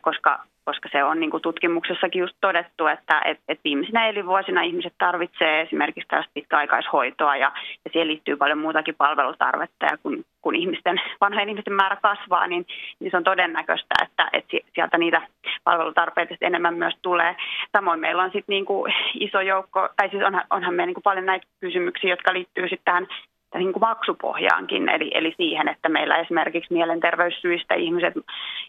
koska 0.00 0.44
koska 0.68 0.88
se 0.92 1.04
on 1.04 1.20
niin 1.20 1.30
kuin 1.30 1.42
tutkimuksessakin 1.42 2.20
just 2.20 2.36
todettu, 2.40 2.86
että 2.86 3.20
et, 3.24 3.40
et 3.48 3.60
viimeisinä 3.64 4.08
elinvuosina 4.08 4.62
ihmiset 4.62 4.94
tarvitsee 4.98 5.60
esimerkiksi 5.60 6.08
tällaista 6.08 6.30
pitkäaikaishoitoa 6.34 7.36
ja, 7.36 7.52
ja 7.84 7.90
siihen 7.92 8.08
liittyy 8.08 8.36
paljon 8.36 8.58
muutakin 8.58 8.94
palvelutarvetta 8.94 9.86
ja 9.86 9.98
kun, 10.02 10.24
kun 10.42 10.54
ihmisten, 10.54 11.00
vanhojen 11.20 11.48
ihmisten 11.48 11.74
määrä 11.74 11.96
kasvaa, 12.02 12.46
niin, 12.46 12.66
niin 13.00 13.10
se 13.10 13.16
on 13.16 13.24
todennäköistä, 13.24 13.94
että, 14.02 14.28
että 14.32 14.56
sieltä 14.74 14.98
niitä 14.98 15.22
palvelutarpeita 15.64 16.34
enemmän 16.40 16.74
myös 16.74 16.94
tulee. 17.02 17.36
Samoin 17.76 18.00
meillä 18.00 18.22
on 18.22 18.30
sitten 18.32 18.52
niin 18.52 18.66
iso 19.14 19.40
joukko, 19.40 19.88
tai 19.96 20.08
siis 20.10 20.22
onhan, 20.22 20.44
onhan 20.50 20.74
meillä 20.74 20.86
niin 20.86 20.94
kuin 20.94 21.10
paljon 21.10 21.26
näitä 21.26 21.46
kysymyksiä, 21.60 22.10
jotka 22.10 22.32
liittyy 22.32 22.68
sitten 22.68 22.84
tähän 22.84 23.06
niin 23.54 23.72
kuin 23.72 23.80
maksupohjaankin, 23.80 24.88
eli, 24.88 25.10
eli 25.14 25.34
siihen, 25.36 25.68
että 25.68 25.88
meillä 25.88 26.16
esimerkiksi 26.16 26.74
mielenterveyssyistä 26.74 27.74
ihmiset 27.74 28.14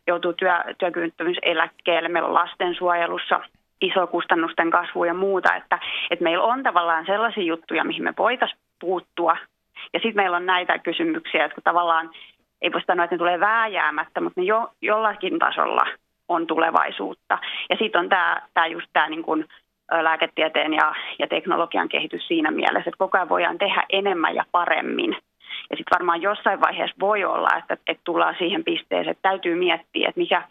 joutuu 0.08 0.34
työ, 0.34 0.54
työkyvyttömyyseläkkeelle, 0.78 2.10
meillä 2.10 2.28
on 2.28 2.34
lastensuojelussa 2.34 3.40
iso 3.82 4.08
kustannusten 4.08 4.72
kasvu 4.72 5.04
ja 5.04 5.14
muuta, 5.14 5.56
että, 5.56 5.80
että 6.12 6.24
meillä 6.24 6.44
on 6.44 6.64
tavallaan 6.64 7.06
sellaisia 7.06 7.44
juttuja, 7.44 7.84
mihin 7.84 8.04
me 8.04 8.14
voitaisiin 8.18 8.60
puuttua, 8.80 9.38
ja 9.94 10.00
sitten 10.00 10.16
meillä 10.16 10.38
on 10.38 10.46
näitä 10.46 10.80
kysymyksiä, 10.80 11.44
jotka 11.44 11.62
tavallaan, 11.62 12.10
ei 12.62 12.72
voi 12.72 12.82
sanoa, 12.82 13.04
että 13.04 13.16
ne 13.16 13.18
tulee 13.18 13.40
vääjäämättä, 13.40 14.22
mutta 14.22 14.42
ne 14.42 14.46
jo, 14.46 14.70
jollakin 14.82 15.40
tasolla 15.40 15.88
on 16.28 16.48
tulevaisuutta. 16.48 17.38
Ja 17.70 17.76
sitten 17.80 18.02
on 18.02 18.10
tämä, 18.10 18.42
tämä 18.54 18.68
just 18.68 18.88
tämä 18.94 19.10
niin 19.10 19.24
lääketieteen 19.92 20.74
ja, 20.74 20.96
ja 21.20 21.28
teknologian 21.28 21.90
kehitys 21.90 22.28
siinä 22.28 22.52
mielessä, 22.52 22.90
että 22.90 22.98
koko 22.98 23.18
ajan 23.18 23.30
voidaan 23.30 23.58
tehdä 23.58 23.84
enemmän 23.90 24.36
ja 24.36 24.44
paremmin. 24.52 25.12
Ja 25.70 25.78
sitten 25.78 25.96
varmaan 26.00 26.22
jossain 26.22 26.62
vaiheessa 26.62 26.96
voi 27.00 27.24
olla, 27.24 27.50
että, 27.58 27.78
että 27.88 28.02
tullaan 28.04 28.36
siihen 28.38 28.64
pisteeseen, 28.64 29.12
että 29.12 29.30
täytyy 29.30 29.56
miettiä, 29.56 30.10
että 30.10 30.22
mikä, 30.22 30.44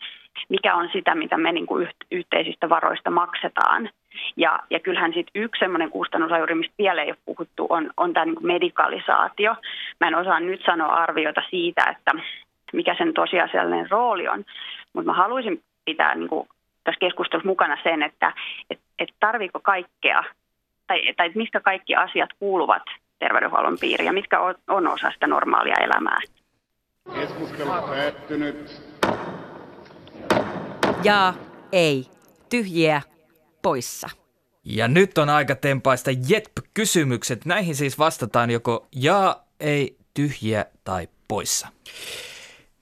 mikä 0.48 0.74
on 0.74 0.88
sitä, 0.92 1.14
mitä 1.14 1.38
me 1.38 1.52
niin 1.52 1.66
kuin 1.66 1.88
yhteisistä 2.10 2.68
varoista 2.68 3.10
maksetaan. 3.10 3.90
Ja, 4.36 4.58
ja 4.70 4.80
kyllähän 4.80 5.12
sitten 5.12 5.42
yksi 5.42 5.58
sellainen 5.58 5.90
kustannusajuri, 5.90 6.54
mistä 6.54 6.74
vielä 6.78 7.02
ei 7.02 7.10
ole 7.10 7.18
puhuttu, 7.26 7.66
on, 7.68 7.90
on 7.96 8.12
tämä 8.12 8.26
niin 8.26 8.36
medikalisaatio. 8.46 9.54
Mä 10.00 10.08
en 10.08 10.14
osaa 10.14 10.40
nyt 10.40 10.62
sanoa 10.66 10.94
arviota 10.94 11.42
siitä, 11.50 11.84
että 11.90 12.10
mikä 12.72 12.94
sen 12.98 13.14
tosiasiallinen 13.14 13.90
rooli 13.90 14.28
on, 14.28 14.44
mutta 14.92 15.10
mä 15.10 15.16
haluaisin 15.16 15.62
pitää 15.84 16.14
niin 16.14 16.28
kuin 16.28 16.48
tässä 16.88 17.00
keskustelussa 17.00 17.48
mukana 17.48 17.76
sen, 17.82 18.02
että 18.02 18.32
et, 18.70 18.80
et 18.98 19.08
tarviiko 19.20 19.60
kaikkea, 19.60 20.24
tai, 20.86 21.14
tai 21.16 21.30
mistä 21.34 21.60
kaikki 21.60 21.94
asiat 21.94 22.30
kuuluvat 22.38 22.82
terveydenhuollon 23.18 23.78
piiriin 23.80 24.06
ja 24.06 24.12
mitkä 24.12 24.40
on, 24.40 24.54
on 24.68 24.86
osa 24.88 25.10
sitä 25.10 25.26
normaalia 25.26 25.74
elämää. 25.80 26.20
Keskustelu 27.14 27.70
päättynyt. 27.70 28.82
Ja 31.04 31.34
ei. 31.72 32.04
Tyhjiä 32.50 33.02
poissa. 33.62 34.08
Ja 34.64 34.88
nyt 34.88 35.18
on 35.18 35.28
aika 35.28 35.54
tempaista 35.54 36.10
JETP-kysymykset. 36.28 37.44
Näihin 37.44 37.74
siis 37.74 37.98
vastataan 37.98 38.50
joko 38.50 38.88
ja, 38.96 39.36
ei, 39.60 39.96
tyhjiä 40.14 40.64
tai 40.84 41.08
poissa. 41.28 41.68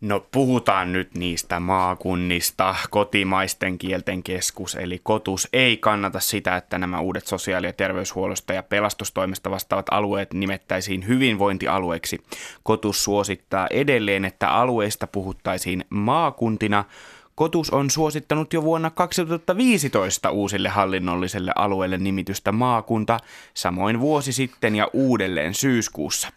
No 0.01 0.27
puhutaan 0.33 0.93
nyt 0.93 1.15
niistä 1.15 1.61
maakunnista. 1.61 2.75
Kotimaisten 2.91 3.79
kielten 3.79 4.23
keskus 4.23 4.75
eli 4.75 5.01
kotus 5.03 5.49
ei 5.53 5.77
kannata 5.77 6.21
sitä, 6.21 6.57
että 6.57 6.79
nämä 6.79 7.01
uudet 7.01 7.27
sosiaali- 7.27 7.67
ja 7.67 7.73
terveyshuollosta 7.73 8.53
ja 8.53 8.63
pelastustoimesta 8.63 9.51
vastaavat 9.51 9.87
alueet 9.91 10.35
nimettäisiin 10.35 11.07
hyvinvointialueiksi. 11.07 12.21
Kotus 12.63 13.05
suosittaa 13.05 13.67
edelleen, 13.71 14.25
että 14.25 14.49
alueista 14.49 15.07
puhuttaisiin 15.07 15.85
maakuntina– 15.91 16.85
Kotus 17.37 17.71
on 17.71 17.91
suosittanut 17.91 18.53
jo 18.53 18.63
vuonna 18.63 18.91
2015 18.91 20.31
uusille 20.31 20.69
hallinnolliselle 20.69 21.53
alueelle 21.57 21.99
nimitystä 21.99 22.53
maakunta, 22.53 23.19
samoin 23.55 24.01
vuosi 24.01 24.33
sitten 24.33 24.77
ja 24.77 24.89
uudelleen 24.93 25.55
syyskuussa. 25.55 26.29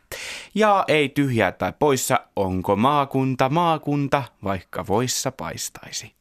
Ja 0.55 0.83
ei 0.87 1.09
tyhjää 1.09 1.51
tai 1.51 1.73
poissa, 1.79 2.19
onko 2.35 2.75
maakunta 2.75 3.49
maakunta, 3.49 4.23
vaikka 4.43 4.87
voissa 4.87 5.31
paistaisi. 5.31 6.18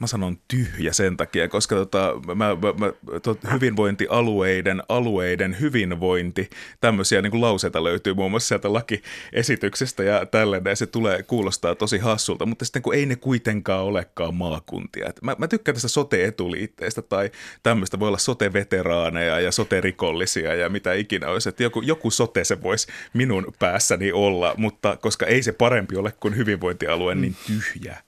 Mä 0.00 0.06
sanon 0.06 0.38
tyhjä 0.48 0.92
sen 0.92 1.16
takia, 1.16 1.48
koska 1.48 1.74
tota, 1.74 2.14
mä, 2.26 2.34
mä, 2.34 2.54
mä, 2.54 3.18
tot, 3.22 3.38
hyvinvointialueiden 3.52 4.82
alueiden 4.88 5.56
hyvinvointi, 5.60 6.50
tämmöisiä 6.80 7.22
niin 7.22 7.40
lauseita 7.40 7.84
löytyy 7.84 8.14
muun 8.14 8.30
muassa 8.30 8.48
sieltä 8.48 8.72
lakiesityksestä 8.72 10.02
ja 10.02 10.26
tällainen, 10.26 10.70
ja 10.70 10.76
se 10.76 10.86
tulee, 10.86 11.22
kuulostaa 11.22 11.74
tosi 11.74 11.98
hassulta, 11.98 12.46
mutta 12.46 12.64
sitten 12.64 12.82
kun 12.82 12.94
ei 12.94 13.06
ne 13.06 13.16
kuitenkaan 13.16 13.84
olekaan 13.84 14.34
maakuntia. 14.34 15.08
Et 15.08 15.22
mä, 15.22 15.36
mä 15.38 15.48
tykkään 15.48 15.74
tästä 15.74 15.88
sote-etuliitteestä 15.88 17.02
tai 17.02 17.30
tämmöistä, 17.62 17.98
voi 17.98 18.08
olla 18.08 18.18
sote-veteraaneja 18.18 19.40
ja 19.40 19.52
sote-rikollisia 19.52 20.54
ja 20.54 20.68
mitä 20.68 20.92
ikinä 20.92 21.28
olisi, 21.28 21.48
että 21.48 21.62
joku, 21.62 21.82
joku 21.82 22.10
sote 22.10 22.44
se 22.44 22.62
voisi 22.62 22.86
minun 23.14 23.54
päässäni 23.58 24.12
olla, 24.12 24.54
mutta 24.56 24.96
koska 24.96 25.26
ei 25.26 25.42
se 25.42 25.52
parempi 25.52 25.96
ole 25.96 26.12
kuin 26.20 26.36
hyvinvointialue, 26.36 27.14
niin 27.14 27.36
tyhjä. 27.46 28.02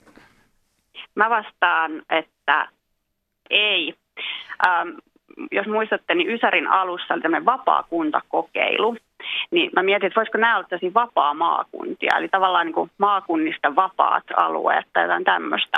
Mä 1.19 1.29
vastaan, 1.29 2.01
että 2.09 2.67
ei. 3.49 3.93
Ähm, 4.67 4.89
jos 5.51 5.67
muistatte, 5.67 6.15
niin 6.15 6.29
Ysärin 6.29 6.67
alussa 6.67 7.13
oli 7.13 7.21
tämmöinen 7.21 7.45
vapaa 7.45 7.83
kuntakokeilu. 7.83 8.97
Niin 9.51 9.69
mä 9.75 9.83
mietin, 9.83 10.07
että 10.07 10.19
voisiko 10.19 10.37
nämä 10.37 10.57
olla 10.57 10.67
tosi 10.69 10.93
vapaa 10.93 11.33
maakuntia, 11.33 12.17
eli 12.17 12.27
tavallaan 12.27 12.65
niin 12.65 12.73
kuin 12.75 12.91
maakunnista 12.97 13.75
vapaat 13.75 14.23
alueet 14.37 14.85
tai 14.93 15.03
jotain 15.03 15.23
tämmöistä. 15.23 15.77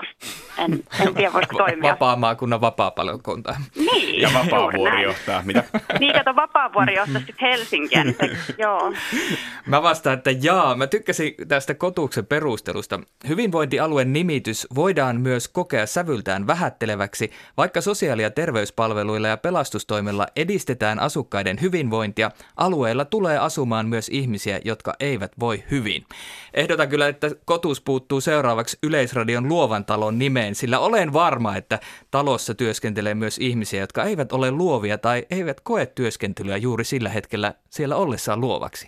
En, 0.58 0.72
en 1.08 1.16
tiedä, 1.16 1.34
voisiko 1.34 1.58
toimia. 1.58 1.92
Vapaa 1.92 2.16
maakunnan 2.16 2.62
vapaa 2.62 2.92
palvelukunta. 2.92 3.56
Niin, 3.76 4.22
Ja 4.22 4.30
vapaavuori 4.34 5.04
johtaa. 5.04 5.42
Mitä? 5.46 5.64
Niin, 6.00 6.14
kato, 6.14 6.36
vapaavuori 6.36 6.96
johtaa 6.96 7.22
sitten 7.22 7.36
Helsinkiä. 7.42 8.04
Niin 8.04 8.16
se, 8.16 8.56
joo. 8.58 8.94
Mä 9.66 9.84
vastaan, 9.84 10.18
että 10.18 10.32
jaa. 10.42 10.76
Mä 10.76 10.88
tykkäsin 10.88 11.36
tästä 11.48 11.74
kotuksen 11.74 12.26
perustelusta. 12.26 13.00
Hyvinvointialueen 13.28 14.14
nimitys 14.14 14.68
voidaan 14.76 15.22
myös 15.22 15.48
kokea 15.48 15.86
sävyltään 15.86 16.48
vähätteleväksi, 16.48 17.32
vaikka 17.58 17.82
sosiaali- 17.82 18.22
ja 18.22 18.32
terveyspalveluilla 18.32 19.28
ja 19.28 19.38
pelastustoimella 19.38 20.28
edistetään 20.36 21.00
asukkaiden 21.00 21.62
hyvinvointia, 21.62 22.32
alueella 22.58 23.06
tulee 23.06 23.31
asumaan 23.38 23.88
myös 23.88 24.10
ihmisiä, 24.10 24.60
jotka 24.66 24.94
eivät 25.00 25.32
voi 25.40 25.64
hyvin. 25.72 26.06
Ehdotan 26.54 26.90
kyllä, 26.90 27.08
että 27.08 27.32
kotus 27.46 27.82
puuttuu 27.82 28.22
seuraavaksi 28.22 28.78
Yleisradion 28.84 29.48
luovan 29.48 29.86
talon 29.86 30.20
nimeen, 30.20 30.56
sillä 30.56 30.80
olen 30.80 31.14
varma, 31.14 31.56
että 31.56 31.80
talossa 32.12 32.54
työskentelee 32.54 33.16
myös 33.16 33.38
ihmisiä, 33.38 33.80
jotka 33.80 34.04
eivät 34.04 34.32
ole 34.32 34.52
luovia 34.52 34.98
tai 34.98 35.26
eivät 35.32 35.62
koe 35.62 35.86
työskentelyä 35.86 36.58
juuri 36.58 36.84
sillä 36.84 37.10
hetkellä 37.10 37.54
siellä 37.70 37.96
ollessaan 37.96 38.42
luovaksi. 38.42 38.88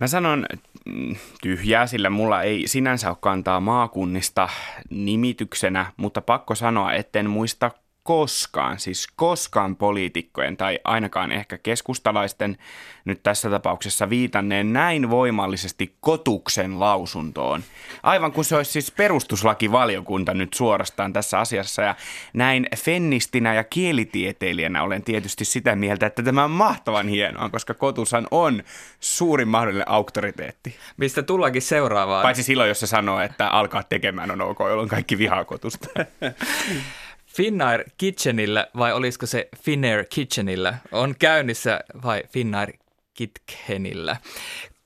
Mä 0.00 0.06
sanon 0.06 0.46
mm, 0.86 1.16
tyhjää, 1.42 1.86
sillä 1.86 2.10
mulla 2.10 2.42
ei 2.42 2.62
sinänsä 2.66 3.08
ole 3.08 3.16
kantaa 3.20 3.60
maakunnista 3.60 4.48
nimityksenä, 4.90 5.92
mutta 5.96 6.20
pakko 6.20 6.54
sanoa, 6.54 6.92
etten 6.92 7.30
muista 7.30 7.70
koskaan, 8.04 8.78
siis 8.78 9.08
koskaan 9.16 9.76
poliitikkojen 9.76 10.56
tai 10.56 10.78
ainakaan 10.84 11.32
ehkä 11.32 11.58
keskustalaisten 11.58 12.58
nyt 13.04 13.22
tässä 13.22 13.50
tapauksessa 13.50 14.10
viitanneen 14.10 14.72
näin 14.72 15.10
voimallisesti 15.10 15.94
kotuksen 16.00 16.80
lausuntoon. 16.80 17.64
Aivan 18.02 18.32
kuin 18.32 18.44
se 18.44 18.56
olisi 18.56 18.72
siis 18.72 18.90
perustuslakivaliokunta 18.90 20.34
nyt 20.34 20.54
suorastaan 20.54 21.12
tässä 21.12 21.38
asiassa 21.38 21.82
ja 21.82 21.94
näin 22.32 22.66
fennistinä 22.76 23.54
ja 23.54 23.64
kielitieteilijänä 23.64 24.82
olen 24.82 25.02
tietysti 25.02 25.44
sitä 25.44 25.76
mieltä, 25.76 26.06
että 26.06 26.22
tämä 26.22 26.44
on 26.44 26.50
mahtavan 26.50 27.08
hienoa, 27.08 27.48
koska 27.48 27.74
kotushan 27.74 28.26
on 28.30 28.62
suurin 29.00 29.48
mahdollinen 29.48 29.88
auktoriteetti. 29.88 30.76
Mistä 30.96 31.22
tullakin 31.22 31.62
seuraavaan. 31.62 32.22
Paitsi 32.22 32.42
silloin, 32.42 32.68
jos 32.68 32.80
se 32.80 32.86
sanoo, 32.86 33.20
että 33.20 33.48
alkaa 33.48 33.82
tekemään 33.82 34.30
on 34.30 34.40
ok, 34.40 34.58
jolloin 34.60 34.88
kaikki 34.88 35.18
vihaa 35.18 35.44
kotusta. 35.44 35.88
Finnair 37.36 37.84
Kitchenillä, 37.96 38.66
vai 38.78 38.92
olisiko 38.92 39.26
se 39.26 39.48
Finnair 39.56 40.04
Kitchenillä, 40.10 40.74
on 40.92 41.14
käynnissä 41.18 41.80
vai 42.04 42.22
Finnair 42.28 42.72
Kitchenillä. 43.14 44.16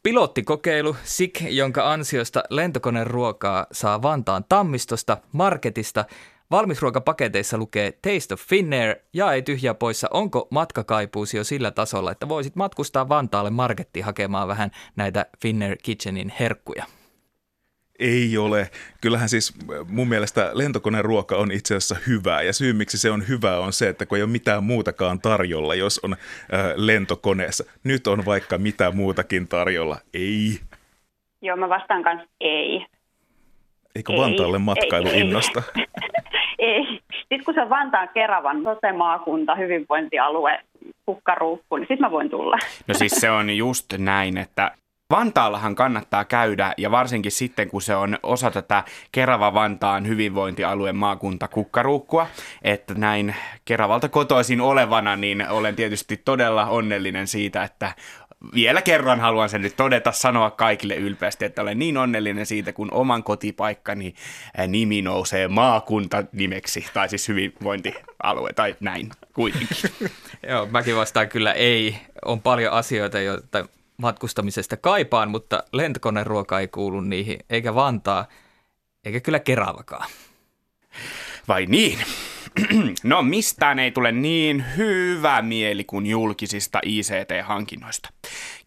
Pilottikokeilu 0.02 0.96
SIK, 1.04 1.40
jonka 1.40 1.92
ansiosta 1.92 2.42
lentokoneruokaa 2.50 3.66
saa 3.72 4.02
Vantaan 4.02 4.44
Tammistosta, 4.48 5.16
Marketista, 5.32 6.04
Valmisruokapaketeissa 6.50 7.58
lukee 7.58 7.92
Taste 7.92 8.34
of 8.34 8.40
Finnair 8.40 8.96
ja 9.12 9.32
ei 9.32 9.42
tyhjää 9.42 9.74
poissa, 9.74 10.08
onko 10.10 10.48
matkakaipuusi 10.50 11.36
jo 11.36 11.44
sillä 11.44 11.70
tasolla, 11.70 12.12
että 12.12 12.28
voisit 12.28 12.56
matkustaa 12.56 13.08
Vantaalle 13.08 13.50
markettiin 13.50 14.04
hakemaan 14.04 14.48
vähän 14.48 14.70
näitä 14.96 15.26
Finnair 15.42 15.76
Kitchenin 15.82 16.32
herkkuja. 16.40 16.84
Ei 17.98 18.38
ole. 18.38 18.70
Kyllähän 19.00 19.28
siis 19.28 19.54
mun 19.88 20.08
mielestä 20.08 20.50
lentokoneen 20.52 21.04
ruoka 21.04 21.36
on 21.36 21.52
itse 21.52 21.74
asiassa 21.74 21.96
hyvää. 22.06 22.42
Ja 22.42 22.52
syy 22.52 22.72
miksi 22.72 22.98
se 22.98 23.10
on 23.10 23.28
hyvää 23.28 23.58
on 23.58 23.72
se, 23.72 23.88
että 23.88 24.06
kun 24.06 24.18
ei 24.18 24.22
ole 24.22 24.30
mitään 24.30 24.64
muutakaan 24.64 25.20
tarjolla, 25.20 25.74
jos 25.74 26.00
on 26.02 26.12
äh, 26.12 26.18
lentokoneessa. 26.76 27.64
Nyt 27.84 28.06
on 28.06 28.24
vaikka 28.24 28.58
mitä 28.58 28.90
muutakin 28.90 29.48
tarjolla. 29.48 29.96
Ei. 30.14 30.60
Joo, 31.42 31.56
mä 31.56 31.68
vastaan 31.68 32.02
kanssa 32.02 32.28
ei. 32.40 32.86
Eikö 33.94 34.12
Ei, 34.12 34.18
Vantaalle 34.18 34.56
ei, 34.56 34.62
matkailu 34.62 35.08
ei. 35.08 35.20
innosta? 35.20 35.62
ei. 36.58 37.00
Sitten 37.18 37.44
kun 37.44 37.54
se 37.54 37.62
on 37.62 37.70
Vantaan 37.70 38.08
Keravan 38.14 38.62
sote-maakunta, 38.62 39.54
hyvinvointialue, 39.54 40.60
kukkaruukku, 41.06 41.76
niin 41.76 41.84
sitten 41.88 42.00
mä 42.00 42.10
voin 42.10 42.30
tulla. 42.30 42.56
No 42.86 42.94
siis 42.94 43.12
se 43.12 43.30
on 43.30 43.56
just 43.56 43.92
näin, 43.98 44.38
että 44.38 44.70
Vantaallahan 45.10 45.74
kannattaa 45.74 46.24
käydä 46.24 46.74
ja 46.76 46.90
varsinkin 46.90 47.32
sitten, 47.32 47.68
kun 47.68 47.82
se 47.82 47.96
on 47.96 48.18
osa 48.22 48.50
tätä 48.50 48.84
Kerava-Vantaan 49.12 50.06
hyvinvointialueen 50.06 50.96
maakunta 50.96 51.48
kukkaruukkua, 51.48 52.26
että 52.62 52.94
näin 52.94 53.34
Keravalta 53.64 54.08
kotoisin 54.08 54.60
olevana, 54.60 55.16
niin 55.16 55.48
olen 55.48 55.76
tietysti 55.76 56.16
todella 56.16 56.66
onnellinen 56.66 57.26
siitä, 57.26 57.62
että 57.62 57.94
vielä 58.54 58.82
kerran 58.82 59.20
haluan 59.20 59.48
sen 59.48 59.62
nyt 59.62 59.76
todeta, 59.76 60.12
sanoa 60.12 60.50
kaikille 60.50 60.96
ylpeästi, 60.96 61.44
että 61.44 61.62
olen 61.62 61.78
niin 61.78 61.96
onnellinen 61.96 62.46
siitä, 62.46 62.72
kun 62.72 62.88
oman 62.92 63.22
kotipaikkani 63.22 64.14
nimi 64.66 65.02
nousee 65.02 65.48
maakunta 65.48 66.24
nimeksi, 66.32 66.86
tai 66.94 67.08
siis 67.08 67.28
hyvinvointialue, 67.28 68.52
tai 68.52 68.76
näin 68.80 69.10
kuitenkin. 69.32 69.76
Joo, 70.48 70.66
mäkin 70.66 70.96
vastaan 70.96 71.28
kyllä 71.28 71.52
ei. 71.52 71.96
On 72.24 72.42
paljon 72.42 72.72
asioita, 72.72 73.20
joita 73.20 73.64
matkustamisesta 73.98 74.76
kaipaan, 74.76 75.30
mutta 75.30 75.62
lentokoneruoka 75.72 76.60
ei 76.60 76.68
kuulu 76.68 77.00
niihin, 77.00 77.38
eikä 77.50 77.74
Vantaa, 77.74 78.26
eikä 79.04 79.20
kyllä 79.20 79.38
Keravakaan. 79.38 80.08
Vai 81.48 81.66
niin? 81.66 81.98
No 83.04 83.22
mistään 83.22 83.78
ei 83.78 83.90
tule 83.90 84.12
niin 84.12 84.64
hyvä 84.76 85.42
mieli 85.42 85.84
kuin 85.84 86.06
julkisista 86.06 86.80
ICT-hankinnoista. 86.84 88.08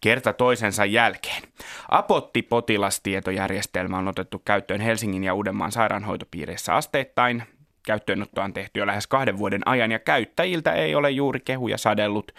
Kerta 0.00 0.32
toisensa 0.32 0.84
jälkeen. 0.84 1.42
Apotti-potilastietojärjestelmä 1.88 3.98
on 3.98 4.08
otettu 4.08 4.42
käyttöön 4.44 4.80
Helsingin 4.80 5.24
ja 5.24 5.34
Uudenmaan 5.34 5.72
sairaanhoitopiirissä 5.72 6.74
asteittain. 6.74 7.42
Käyttöönottoa 7.86 8.44
on 8.44 8.52
tehty 8.52 8.80
jo 8.80 8.86
lähes 8.86 9.06
kahden 9.06 9.38
vuoden 9.38 9.62
ajan 9.66 9.92
ja 9.92 9.98
käyttäjiltä 9.98 10.72
ei 10.72 10.94
ole 10.94 11.10
juuri 11.10 11.40
kehuja 11.40 11.78
sadellut. 11.78 12.32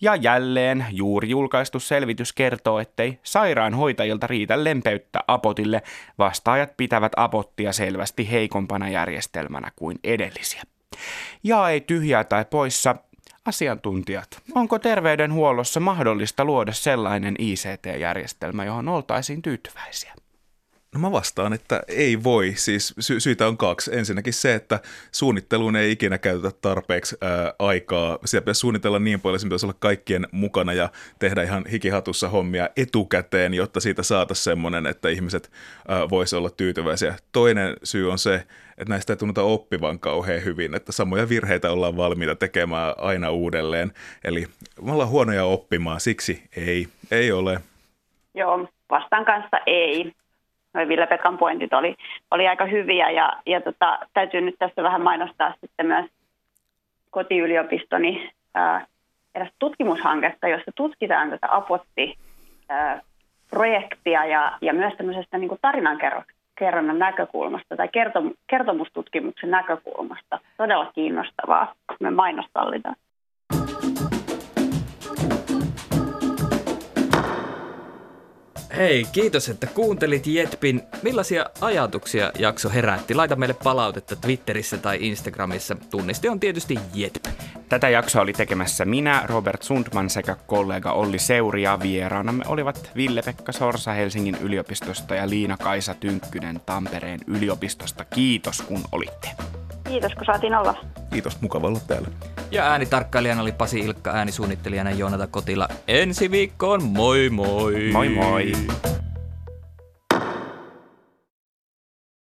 Ja 0.00 0.16
jälleen 0.16 0.86
juuri 0.90 1.28
julkaistu 1.28 1.80
selvitys 1.80 2.32
kertoo, 2.32 2.78
ettei 2.78 3.18
sairaanhoitajilta 3.22 4.26
riitä 4.26 4.64
lempeyttä 4.64 5.20
Apotille. 5.28 5.82
Vastaajat 6.18 6.76
pitävät 6.76 7.12
Apottia 7.16 7.72
selvästi 7.72 8.30
heikompana 8.30 8.88
järjestelmänä 8.88 9.70
kuin 9.76 9.98
edellisiä. 10.04 10.62
Ja 11.42 11.68
ei 11.68 11.80
tyhjää 11.80 12.24
tai 12.24 12.44
poissa. 12.44 12.96
Asiantuntijat, 13.44 14.28
onko 14.54 14.78
terveydenhuollossa 14.78 15.80
mahdollista 15.80 16.44
luoda 16.44 16.72
sellainen 16.72 17.34
ICT-järjestelmä, 17.38 18.64
johon 18.64 18.88
oltaisiin 18.88 19.42
tyytyväisiä? 19.42 20.14
No 20.94 21.00
mä 21.00 21.12
vastaan, 21.12 21.52
että 21.52 21.82
ei 21.88 22.24
voi. 22.24 22.52
Siis 22.56 22.94
sy- 23.00 23.20
syitä 23.20 23.46
on 23.46 23.56
kaksi. 23.56 23.96
Ensinnäkin 23.96 24.32
se, 24.32 24.54
että 24.54 24.80
suunnitteluun 25.12 25.76
ei 25.76 25.92
ikinä 25.92 26.18
käytetä 26.18 26.56
tarpeeksi 26.60 27.16
ää, 27.20 27.54
aikaa. 27.58 28.18
Siellä 28.24 28.42
pitäisi 28.42 28.58
suunnitella 28.58 28.98
niin 28.98 29.20
paljon, 29.20 29.36
että 29.36 29.46
pitäisi 29.46 29.66
olla 29.66 29.76
kaikkien 29.78 30.26
mukana 30.32 30.72
ja 30.72 30.88
tehdä 31.18 31.42
ihan 31.42 31.64
hikihatussa 31.66 32.28
hommia 32.28 32.68
etukäteen, 32.76 33.54
jotta 33.54 33.80
siitä 33.80 34.02
saataisiin 34.02 34.44
semmoinen, 34.44 34.86
että 34.86 35.08
ihmiset 35.08 35.50
voisi 36.10 36.36
olla 36.36 36.50
tyytyväisiä. 36.50 37.14
Toinen 37.32 37.76
syy 37.82 38.10
on 38.10 38.18
se, 38.18 38.34
että 38.78 38.88
näistä 38.88 39.12
ei 39.12 39.16
tunnuta 39.16 39.42
oppivan 39.42 39.98
kauhean 39.98 40.44
hyvin, 40.44 40.74
että 40.74 40.92
samoja 40.92 41.28
virheitä 41.28 41.70
ollaan 41.70 41.96
valmiita 41.96 42.34
tekemään 42.34 42.94
aina 42.96 43.30
uudelleen. 43.30 43.92
Eli 44.24 44.46
me 44.82 44.92
ollaan 44.92 45.10
huonoja 45.10 45.44
oppimaan, 45.44 46.00
siksi 46.00 46.42
ei, 46.56 46.88
ei 47.10 47.32
ole. 47.32 47.60
Joo, 48.34 48.68
vastaan 48.90 49.24
kanssa 49.24 49.56
ei. 49.66 50.12
Noi 50.74 50.88
Ville-Pekan 50.88 51.38
pointit 51.38 51.72
oli, 51.72 51.96
oli 52.30 52.48
aika 52.48 52.64
hyviä 52.64 53.10
ja, 53.10 53.32
ja 53.46 53.60
tota, 53.60 53.98
täytyy 54.12 54.40
nyt 54.40 54.54
tässä 54.58 54.82
vähän 54.82 55.02
mainostaa 55.02 55.54
sitten 55.60 55.86
myös 55.86 56.06
kotiyliopistoni 57.10 58.30
ää, 58.54 58.86
eräs 59.34 59.50
tutkimushanketta, 59.58 60.48
jossa 60.48 60.70
tutkitaan 60.74 61.30
tätä 61.30 61.46
apotti 61.50 62.18
projektia 63.50 64.24
ja, 64.24 64.58
ja 64.60 64.72
myös 64.72 64.94
tämmöisestä 64.96 65.38
niin 65.38 65.58
tarinankerronnan 65.62 66.98
näkökulmasta 66.98 67.76
tai 67.76 67.88
kertom, 67.88 68.32
kertomustutkimuksen 68.46 69.50
näkökulmasta. 69.50 70.38
Todella 70.56 70.92
kiinnostavaa, 70.94 71.74
me 72.00 72.10
mainostallitaan. 72.10 72.96
Hei, 78.76 79.06
kiitos, 79.12 79.48
että 79.48 79.66
kuuntelit 79.66 80.26
Jetpin. 80.26 80.82
Millaisia 81.02 81.46
ajatuksia 81.60 82.32
jakso 82.38 82.70
herätti? 82.70 83.14
Laita 83.14 83.36
meille 83.36 83.56
palautetta 83.64 84.16
Twitterissä 84.16 84.78
tai 84.78 84.98
Instagramissa. 85.00 85.76
Tunniste 85.90 86.30
on 86.30 86.40
tietysti 86.40 86.78
Jetp. 86.94 87.26
Tätä 87.68 87.88
jaksoa 87.88 88.22
oli 88.22 88.32
tekemässä 88.32 88.84
minä, 88.84 89.22
Robert 89.26 89.62
Sundman 89.62 90.10
sekä 90.10 90.36
kollega 90.46 90.92
Olli 90.92 91.18
Seuri 91.18 91.62
ja 91.62 91.78
vieraanamme 91.82 92.44
olivat 92.48 92.90
Ville-Pekka 92.96 93.52
Sorsa 93.52 93.92
Helsingin 93.92 94.36
yliopistosta 94.40 95.14
ja 95.14 95.28
Liina-Kaisa 95.28 95.94
Tynkkynen 95.94 96.60
Tampereen 96.66 97.20
yliopistosta. 97.26 98.04
Kiitos 98.04 98.62
kun 98.62 98.80
olitte. 98.92 99.28
Kiitos 99.88 100.14
kun 100.14 100.24
saatiin 100.26 100.54
olla. 100.54 100.74
Kiitos, 101.10 101.40
mukava 101.40 101.66
olla 101.66 101.80
täällä. 101.86 102.08
Ja 102.50 102.64
äänitarkkailijana 102.64 103.42
oli 103.42 103.52
Pasi 103.52 103.80
Ilkka, 103.80 104.10
äänisuunnittelijana 104.10 104.90
Joonata 104.90 105.26
Kotila. 105.26 105.68
Ensi 105.88 106.30
viikkoon, 106.30 106.82
moi 106.82 107.30
moi! 107.30 107.90
Moi 107.92 108.08
moi! 108.08 108.52